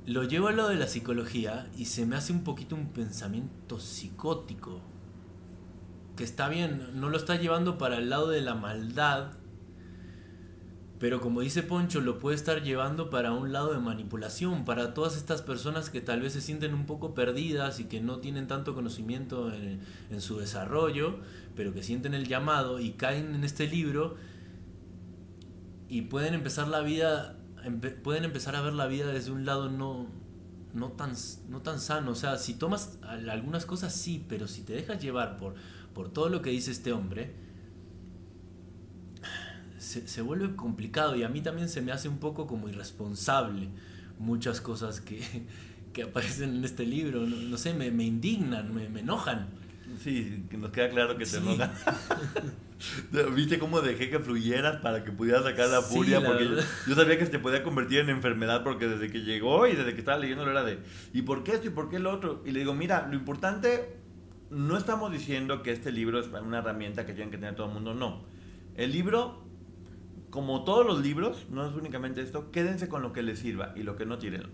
[0.05, 3.79] lo llevo al lado de la psicología y se me hace un poquito un pensamiento
[3.79, 4.81] psicótico.
[6.17, 9.33] Que está bien, no lo está llevando para el lado de la maldad,
[10.99, 15.17] pero como dice Poncho, lo puede estar llevando para un lado de manipulación, para todas
[15.17, 18.75] estas personas que tal vez se sienten un poco perdidas y que no tienen tanto
[18.75, 19.81] conocimiento en,
[20.11, 21.19] en su desarrollo,
[21.57, 24.17] pero que sienten el llamado y caen en este libro
[25.89, 27.39] y pueden empezar la vida
[28.03, 30.07] pueden empezar a ver la vida desde un lado no,
[30.73, 31.15] no, tan,
[31.49, 32.13] no tan sano.
[32.13, 35.55] O sea, si tomas algunas cosas sí, pero si te dejas llevar por,
[35.95, 37.35] por todo lo que dice este hombre,
[40.07, 43.69] se, vuelve complicado y a mí también se me hace un poco como irresponsable
[44.19, 45.23] muchas cosas que,
[46.03, 47.21] aparecen en este libro.
[47.27, 49.49] No, sé, me, indignan, me, me enojan.
[50.03, 51.71] Sí, nos queda claro que te enojan.
[53.35, 56.23] ¿Viste cómo dejé que fluyeras para que pudieras sacar la furia?
[56.25, 56.49] porque
[56.87, 59.95] yo, sabía que se te podía convertir en enfermedad porque desde que llegó y desde
[59.95, 60.81] que estaba leyendo era de,
[61.13, 62.43] ¿y por qué esto y por qué lo otro?
[62.45, 63.97] Y le digo, mira, lo importante,
[64.51, 67.73] no estamos diciendo que este libro es una herramienta que tiene que tener todo el
[67.75, 68.25] mundo, no.
[68.77, 69.44] El libro,
[70.35, 73.85] como todos los libros, no es únicamente esto, quédense con lo que les sirva y
[73.85, 74.51] lo que no tiren.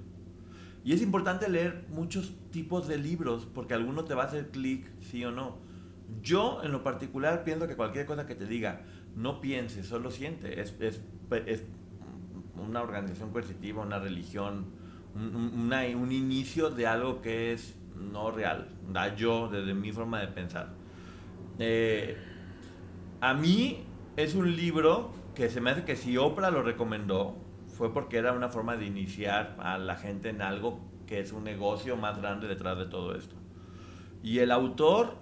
[0.85, 4.87] Y es importante leer muchos tipos de libros porque alguno te va a hacer clic,
[5.01, 5.71] sí o no
[6.23, 8.83] yo, en lo particular, pienso que cualquier cosa que te diga,
[9.17, 11.01] no piense, solo siente, es, es,
[11.47, 11.63] es
[12.57, 14.67] una organización coercitiva, una religión,
[15.15, 17.75] un, un, inicio de algo que es
[18.13, 20.75] no real, da yo desde mi forma de pensar.
[21.59, 22.17] Eh,
[23.21, 23.85] a mí
[24.17, 27.37] es un libro que se me hace que si Oprah lo recomendó,
[27.69, 31.45] fue porque era una forma de iniciar a la gente en algo que es un
[31.45, 33.35] negocio más grande detrás de todo esto.
[34.23, 35.17] Y el autor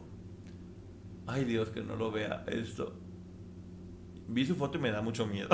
[1.29, 2.99] Ay Dios, que no lo vea esto.
[4.29, 5.51] Vi su foto y me da mucho miedo.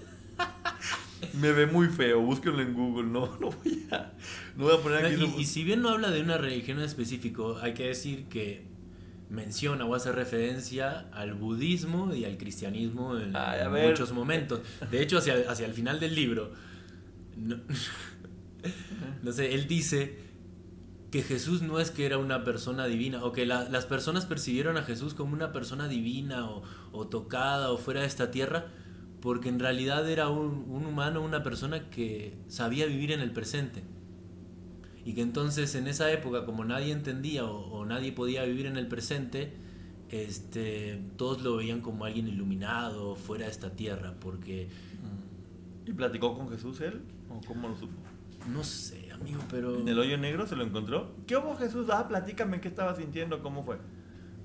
[1.34, 4.12] me ve muy feo, búsquenlo en Google, no, no voy a,
[4.56, 5.34] no voy a poner aquí.
[5.36, 8.66] Y, si bien no habla de una religión en específico, hay que decir que
[9.30, 13.34] menciona o hace referencia al budismo y al cristianismo en,
[13.88, 14.60] muchos momentos.
[14.90, 16.52] De hecho, hacia, hacia el final del libro,
[19.22, 20.28] no sé, él dice
[21.10, 24.82] que Jesús no es que era una persona divina, o que las personas percibieron a
[24.82, 28.66] Jesús como una persona divina o, tocada o fuera de esta tierra,
[29.22, 33.82] porque en realidad era un, humano, una persona que sabía vivir en el presente.
[35.08, 38.88] Y que entonces en esa época, como nadie entendía o, nadie podía vivir en el
[38.88, 39.54] presente,
[40.10, 44.68] este, todos lo veían como alguien iluminado fuera de esta tierra, porque...
[45.86, 47.00] ¿Y platicó con Jesús él?
[47.30, 47.94] ¿O cómo lo supo?
[48.52, 49.80] No sé, amigo, pero.
[49.80, 51.14] ¿En el hoyo negro se lo encontró?
[51.26, 51.86] ¿Qué hubo Jesús?
[51.90, 53.78] Ah, platícame qué estaba sintiendo, cómo fue.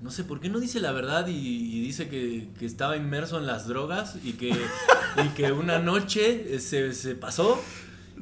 [0.00, 3.68] No sé, ¿por qué no dice la verdad y, dice que, estaba inmerso en las
[3.68, 4.48] drogas y que,
[5.26, 7.60] y que una noche se, se pasó?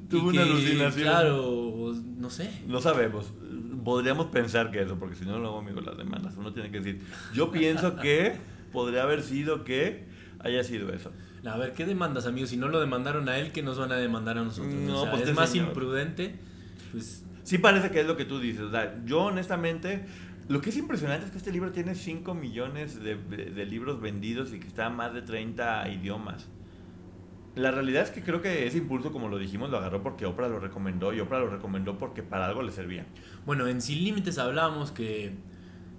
[0.09, 1.05] Tuvo una alucinación.
[1.05, 2.51] Claro, no sé.
[2.67, 3.33] No sabemos.
[3.85, 6.37] Podríamos pensar que eso, porque si no, luego, amigo, las demandas.
[6.37, 7.01] Uno tiene que decir,
[7.35, 8.37] yo pienso que
[8.73, 10.07] podría haber sido que
[10.41, 11.13] haya sido eso.
[11.45, 12.51] A ver, ¿qué demandas, amigos?
[12.51, 14.73] Si no lo demandaron a él, ¿qué nos van a demandar a nosotros?
[14.73, 16.37] No, pues es más imprudente.
[16.93, 17.25] Pues...
[17.43, 18.67] Sí parece que es lo que tú dices.
[19.05, 20.07] yo honestamente,
[20.49, 24.53] lo que es impresionante es que este libro tiene 5 millones de, de, libros vendidos
[24.53, 26.49] y que está en más de 30 idiomas.
[27.55, 30.49] La realidad es que creo que ese impulso, como lo dijimos, lo agarró porque Oprah
[30.49, 33.05] lo recomendó y Oprah lo recomendó porque para algo le servía.
[33.45, 35.35] Bueno, en Sin Límites hablábamos que,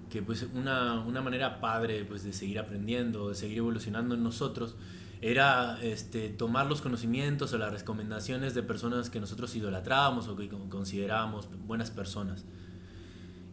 [0.10, 4.78] que pues una, una manera padre pues, de seguir aprendiendo, de seguir evolucionando en nosotros,
[5.22, 10.50] era este, tomar los conocimientos o las recomendaciones de personas que nosotros idolatrábamos o que
[10.50, 12.46] considerábamos buenas personas.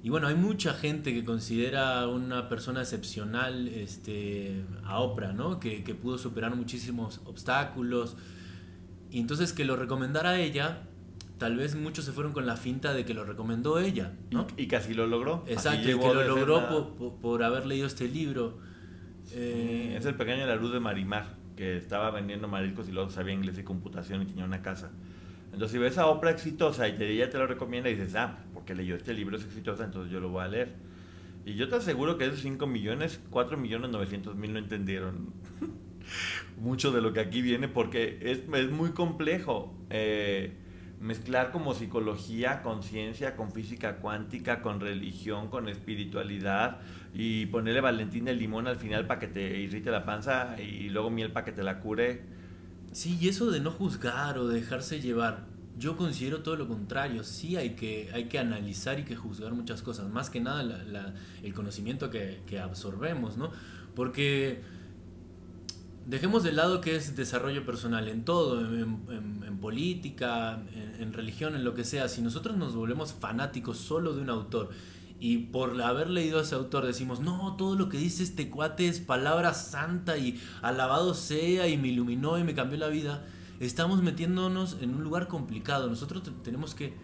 [0.02, 5.60] Y bueno, hay mucha gente que considera una persona excepcional este, a Oprah, ¿no?
[5.60, 8.16] Que, que pudo superar muchísimos obstáculos.
[9.10, 10.82] Y entonces que lo recomendara ella,
[11.38, 14.46] tal vez muchos se fueron con la finta de que lo recomendó ella, ¿no?
[14.56, 15.44] Y, casi lo logró.
[15.46, 18.58] Exacto, y que lo logró por, por, haber leído este libro.
[19.32, 23.10] Eh, es el pequeño de la luz de Marimar que estaba vendiendo mariscos y luego
[23.10, 24.90] sabía inglés y computación y tenía una casa.
[25.52, 28.74] Entonces, si ves a Oprah exitosa y ella te lo recomienda y dices, ah, porque
[28.74, 30.74] leyó este libro, es exitosa, entonces yo lo voy a leer.
[31.46, 35.32] Y yo te aseguro que esos 5 millones, 4 millones 900 mil no entendieron
[36.60, 39.74] mucho de lo que aquí viene porque es, es muy complejo.
[39.88, 40.52] Eh,
[41.00, 46.80] mezclar como psicología, conciencia, con física cuántica, con religión, con espiritualidad
[47.14, 51.08] y ponerle Valentín de limón al final para que te irrite la panza y luego
[51.08, 52.20] miel para que te la cure.
[52.92, 55.46] Sí, y eso de no juzgar o dejarse llevar,
[55.80, 57.24] yo considero todo lo contrario.
[57.24, 60.62] Sí hay que, hay que analizar y que juzgar muchas cosas, más que nada
[61.42, 63.50] el conocimiento que, que absorbemos, ¿no?
[63.96, 64.60] Porque
[66.06, 70.62] dejemos de lado que es desarrollo personal en todo, en, política,
[70.98, 72.08] en, religión, en lo que sea.
[72.08, 74.70] Si nosotros nos volvemos fanáticos solo de un autor
[75.18, 78.88] y por haber leído a ese autor decimos, no, todo lo que dice este cuate
[78.88, 83.22] es palabra santa y alabado sea y me iluminó y me cambió la vida,
[83.60, 85.88] estamos metiéndonos en un lugar complicado.
[85.88, 86.94] Nosotros tenemos que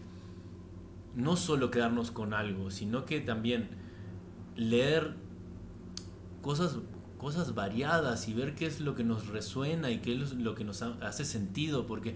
[1.15, 3.69] no solo quedarnos con algo, sino que también
[4.57, 5.15] leer
[6.43, 6.78] cosas
[7.19, 10.65] cosas variadas y ver qué es lo que nos resuena y qué es lo que
[10.65, 12.15] nos hace sentido, porque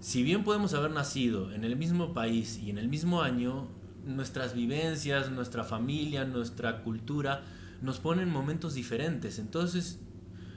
[0.00, 3.68] si bien podemos haber nacido en el mismo país y en el mismo año,
[4.06, 7.42] nuestras vivencias, nuestra familia, nuestra cultura
[7.82, 9.38] nos ponen momentos diferentes.
[9.38, 10.00] Entonces,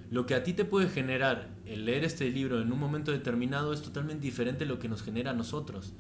[0.09, 3.73] lo que a ti te puede generar el leer este libro en un momento determinado
[3.73, 5.93] es totalmente diferente a lo que nos genera a nosotros.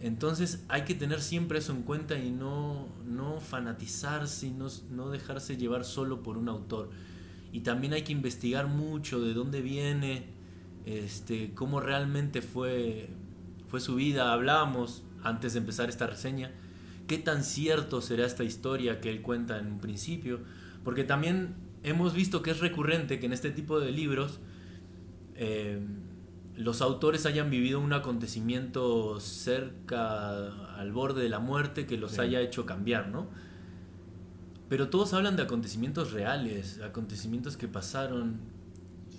[0.00, 5.56] Entonces hay que tener siempre eso en cuenta y no, no fanatizarse y no, dejarse
[5.56, 6.90] llevar solo por un autor.
[7.52, 10.26] Y también hay que investigar mucho de dónde viene,
[10.86, 13.10] este, cómo realmente fue,
[13.68, 14.32] fue su vida.
[14.32, 16.52] Hablábamos antes de empezar esta reseña,
[17.08, 20.40] qué tan cierto será esta historia que él cuenta en un principio.
[20.82, 24.40] Porque también hemos visto que es recurrente que en este tipo de libros
[25.34, 25.80] eh,
[26.56, 32.40] los autores hayan vivido un acontecimiento cerca al borde de la muerte que los haya
[32.40, 33.28] hecho cambiar, ¿no?
[34.68, 38.38] Pero todos hablan de acontecimientos reales, acontecimientos que pasaron.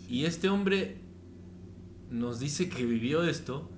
[0.08, 1.02] Y este hombre
[2.10, 3.70] nos dice que vivió esto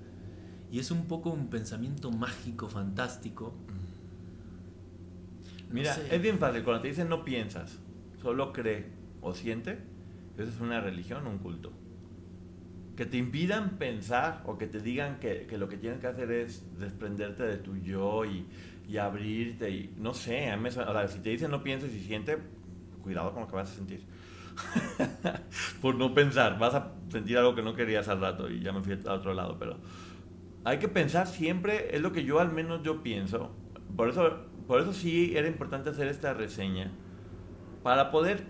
[0.71, 3.53] y es un poco un pensamiento mágico, fantástico.
[5.71, 7.79] Mira, es bien fácil, cuando te dicen no piensas,
[8.23, 8.87] solo cree
[9.21, 9.77] o siente,
[10.37, 11.71] eso es una religión o un culto
[12.95, 16.63] que te impidan pensar o que te digan que, lo que tienes que hacer es
[16.79, 18.47] desprenderte de tu yo y,
[18.97, 22.37] abrirte y no sé, a mí si te dicen no pienses y siente,
[23.01, 24.03] cuidado con lo que vas a sentir.
[25.81, 28.83] Por no pensar, vas a sentir algo que no querías al rato y ya me
[28.83, 29.79] fui a otro lado, pero
[30.63, 33.55] hay que pensar siempre, es lo que yo al menos yo pienso.
[33.95, 36.91] Por eso, por eso sí era importante hacer esta reseña,
[37.83, 38.45] para poder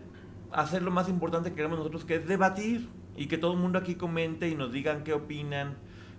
[0.52, 2.88] hacer lo más importante que queremos nosotros, que es debatir
[3.18, 5.76] y que todo el mundo aquí comente y nos digan qué opinan,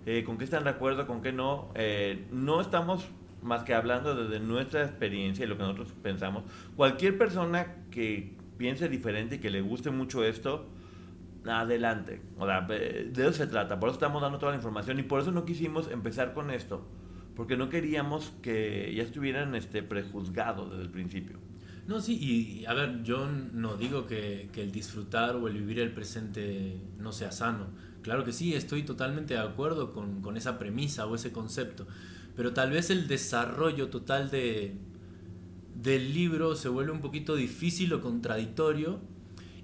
[0.07, 1.70] eh, con qué están de acuerdo, con qué no.
[1.74, 3.09] Eh, no estamos
[3.43, 6.45] más que hablando desde nuestra experiencia y lo que nosotros pensamos.
[6.77, 10.69] Cualquier persona que piense diferente y que le guste mucho esto,
[11.47, 12.20] adelante.
[12.39, 13.78] O sea, de eso se trata.
[13.78, 16.86] Por eso estamos dando toda la información y por eso no quisimos empezar con esto.
[17.36, 21.39] Porque no queríamos que ya estuvieran este, prejuzgados desde el principio.
[21.86, 25.93] No, sí, y a ver, yo no digo que, el disfrutar o el vivir el
[25.93, 27.66] presente no sea sano.
[28.01, 31.86] Claro que sí, estoy totalmente de acuerdo con, esa premisa o ese concepto.
[32.36, 34.77] Pero tal vez el desarrollo total de,
[35.74, 39.01] del libro se vuelve un poquito difícil o contradictorio.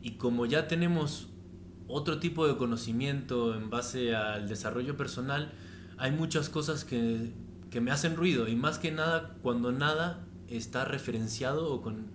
[0.02, 1.28] Y como ya tenemos
[1.88, 5.52] otro tipo de conocimiento en base al desarrollo personal,
[5.96, 7.32] hay muchas cosas que,
[7.70, 8.46] que me hacen ruido.
[8.46, 12.06] Y más que nada, cuando nada está referenciado o, con,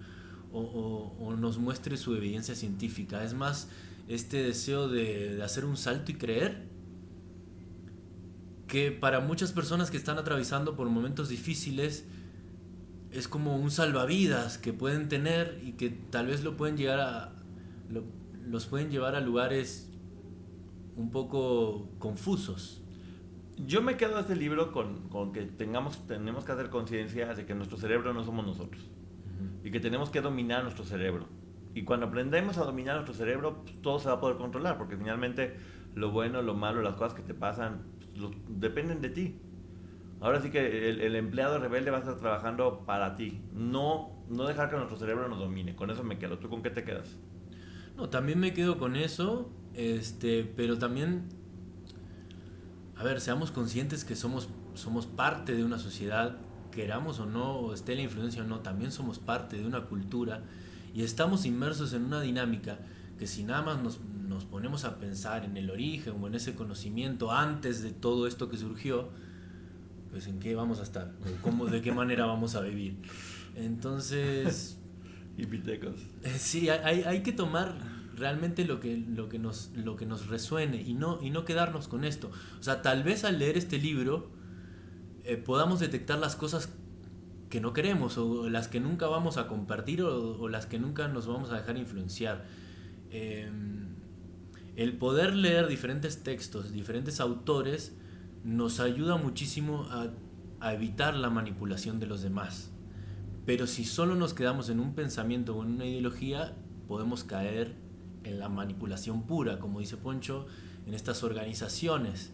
[0.51, 3.23] o, nos muestre su evidencia científica.
[3.23, 3.69] Es más
[4.07, 6.67] este deseo de, hacer un salto y creer
[8.67, 12.05] que para muchas personas que están atravesando por momentos difíciles
[13.11, 17.31] es como un salvavidas que pueden tener y que tal vez lo pueden llegar a
[18.45, 19.89] los pueden llevar a lugares
[20.95, 22.81] un poco confusos
[23.57, 27.45] yo me quedo de este libro con, con que tengamos, tenemos que hacer conciencia de
[27.45, 28.83] que nuestro cerebro no somos nosotros
[29.63, 31.27] y que tenemos que dominar nuestro cerebro.
[31.73, 34.95] Y cuando aprendemos a dominar nuestro cerebro, pues, todo se va a poder controlar, porque
[34.95, 35.57] finalmente
[35.95, 37.83] lo bueno, lo malo, las cosas que te pasan,
[38.15, 39.41] pues, dependen de ti.
[40.21, 44.69] Ahora sí que el, empleado rebelde va a estar trabajando para ti, no, no dejar
[44.69, 45.75] que nuestro cerebro nos domine.
[45.75, 46.37] Con eso me quedo.
[46.39, 47.17] ¿Tú con qué te quedas?
[47.97, 51.27] No, también me quedo con eso, este, pero también
[52.97, 56.37] a ver, seamos conscientes que somos, somos parte de una sociedad,
[56.71, 60.43] queramos o no, esté la influencia o no, también somos parte de una cultura
[60.93, 62.79] y estamos inmersos en una dinámica
[63.19, 66.55] que si nada más nos, nos ponemos a pensar en el origen o en ese
[66.55, 69.09] conocimiento antes de todo esto que surgió,
[70.11, 72.97] pues en qué vamos a estar, cómo, de qué manera vamos a vivir.
[73.55, 74.77] Entonces...
[75.37, 75.95] y pitecos.
[76.37, 77.73] Sí, hay, hay que tomar
[78.15, 81.87] realmente lo que, lo que, nos, lo que nos resuene y no, y no quedarnos
[81.87, 82.31] con esto.
[82.59, 84.29] O sea, tal vez al leer este libro
[85.23, 86.69] eh, podamos detectar las cosas
[87.49, 91.27] que no queremos o las que nunca vamos a compartir o, las que nunca nos
[91.27, 92.45] vamos a dejar influenciar.
[93.11, 93.85] Em,
[94.75, 97.95] el poder leer diferentes textos, diferentes autores,
[98.43, 100.11] nos ayuda muchísimo a,
[100.59, 102.71] a evitar la manipulación de los demás.
[103.45, 106.55] Pero si solo nos quedamos en un pensamiento o en una ideología,
[106.87, 107.75] podemos caer
[108.25, 110.47] en la manipulación pura, como dice Poncho,
[110.85, 112.31] en estas organizaciones.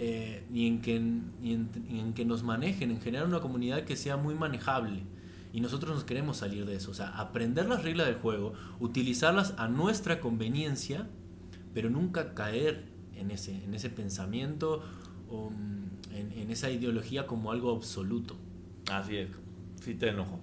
[0.00, 4.34] Eh, y, en que, en, que nos manejen, en generar una comunidad que sea muy
[4.34, 5.02] manejable.
[5.52, 6.92] Y nosotros nos queremos salir de eso.
[6.92, 11.08] O sea, aprender las reglas del juego, utilizarlas a nuestra conveniencia,
[11.74, 12.84] pero nunca caer
[13.16, 14.84] en ese, en ese pensamiento
[15.28, 18.36] o mm, en, en esa ideología como algo absoluto.
[18.90, 19.30] Así es,
[19.82, 20.38] sí te enojo.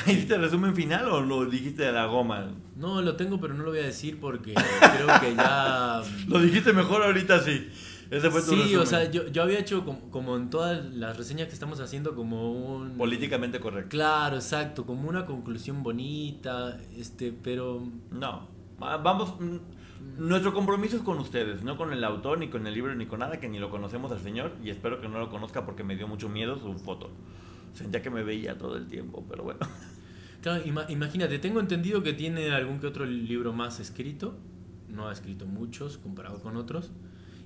[0.06, 2.52] ¿Hiciste el resumen final o lo dijiste de la goma?
[2.76, 6.02] No, lo tengo, pero no lo voy a decir porque creo que ya.
[6.28, 7.68] lo dijiste mejor ahorita, sí.
[8.10, 11.46] Ese fue tu Sí, o sea, yo, yo había hecho como, en todas las reseñas
[11.46, 12.98] que estamos haciendo como un...
[12.98, 13.90] Políticamente correcto.
[13.90, 17.86] Claro, exacto, como una conclusión bonita, este, pero...
[18.10, 18.48] No,
[18.78, 19.40] vamos...
[19.40, 19.58] Mm,
[20.18, 23.20] nuestro compromiso es con ustedes, no con el autor, ni con el libro, ni con
[23.20, 25.94] nada, que ni lo conocemos al señor, y espero que no lo conozca porque me
[25.94, 27.10] dio mucho miedo su foto.
[27.74, 29.60] Sentía que me veía todo el tiempo, pero bueno.
[30.42, 34.38] Claro, imagínate, tengo entendido que tiene algún que otro libro más escrito,
[34.88, 36.92] no ha escrito muchos comparado con otros,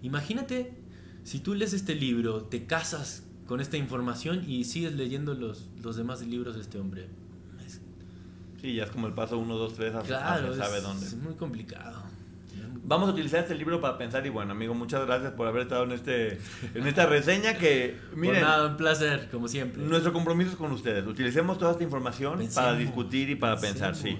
[0.04, 0.74] Imagínate
[1.24, 5.96] si tú lees este libro, te casas con esta información y sigues leyendo los, los
[5.96, 7.08] demás libros de este hombre.
[8.60, 11.06] Sí, ya es como el paso 1, 2, 3, claro, sabe dónde.
[11.06, 12.02] Es muy complicado.
[12.86, 15.84] Vamos a utilizar este libro para pensar y bueno, amigo, muchas gracias por haber estado
[15.84, 16.38] en este
[16.74, 19.82] en esta reseña que miren, por nada, un placer, como siempre.
[19.82, 21.06] Nuestro compromiso es con ustedes.
[21.06, 24.18] Utilicemos toda esta información para discutir y para pensar, sí.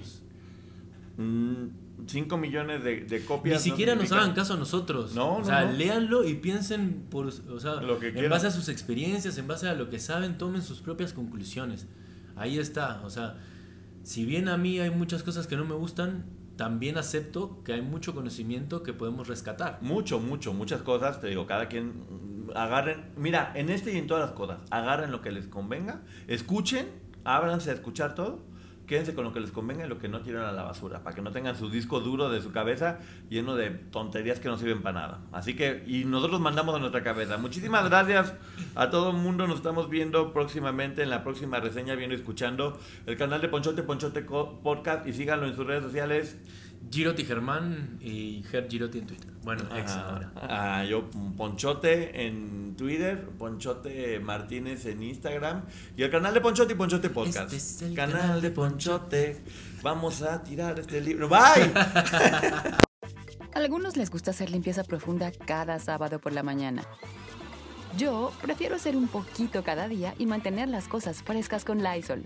[1.17, 1.67] Mm,
[2.07, 3.63] 5 millones de, copias.
[3.63, 5.15] Ni siquiera nos hagan caso a nosotros.
[5.15, 9.37] No, no, o sea, léanlo y piensen por, o sea, en base a sus experiencias,
[9.37, 11.87] en base a lo que saben, tomen sus propias conclusiones.
[12.35, 13.01] Ahí está.
[13.03, 13.37] O sea,
[14.03, 16.25] si bien a mí hay muchas cosas que no me gustan,
[16.55, 19.79] también acepto que hay mucho conocimiento que podemos rescatar.
[19.81, 21.19] Mucho, mucho, muchas cosas.
[21.19, 23.11] Te digo, cada quien agarren.
[23.17, 26.87] Mira, en este y en todas las cosas, agarren lo que les convenga, escuchen,
[27.23, 28.54] ábranse a escuchar todo
[28.87, 31.15] quédense con lo que les convenga y lo que no tiren a la basura, para
[31.15, 32.99] que no tengan su disco duro de su cabeza
[33.29, 35.21] lleno de tonterías que no sirven para nada.
[35.31, 37.37] Así que, y nosotros mandamos a nuestra cabeza.
[37.37, 38.33] Muchísimas gracias
[38.75, 42.79] a todo el mundo, nos estamos viendo próximamente en la próxima reseña, viendo y escuchando
[43.05, 46.37] el canal de Ponchote, Ponchote Podcast y síganlo en sus redes sociales.
[46.91, 49.31] Giroti Germán y Ger Giroti en Twitter.
[49.43, 50.31] Bueno, ex ahora.
[50.35, 55.63] Ah, yo Ponchote en Twitter, Ponchote Martínez en Instagram
[55.95, 57.53] y el canal de Ponchote y Ponchote Podcast.
[57.53, 59.41] Este es el canal, de Ponchote.
[59.81, 61.29] Vamos a tirar este libro.
[61.29, 61.71] Bye.
[63.55, 66.83] algunos les gusta hacer limpieza profunda cada sábado por la mañana.
[67.97, 72.25] Yo prefiero hacer un poquito cada día y mantener las cosas frescas con Lysol.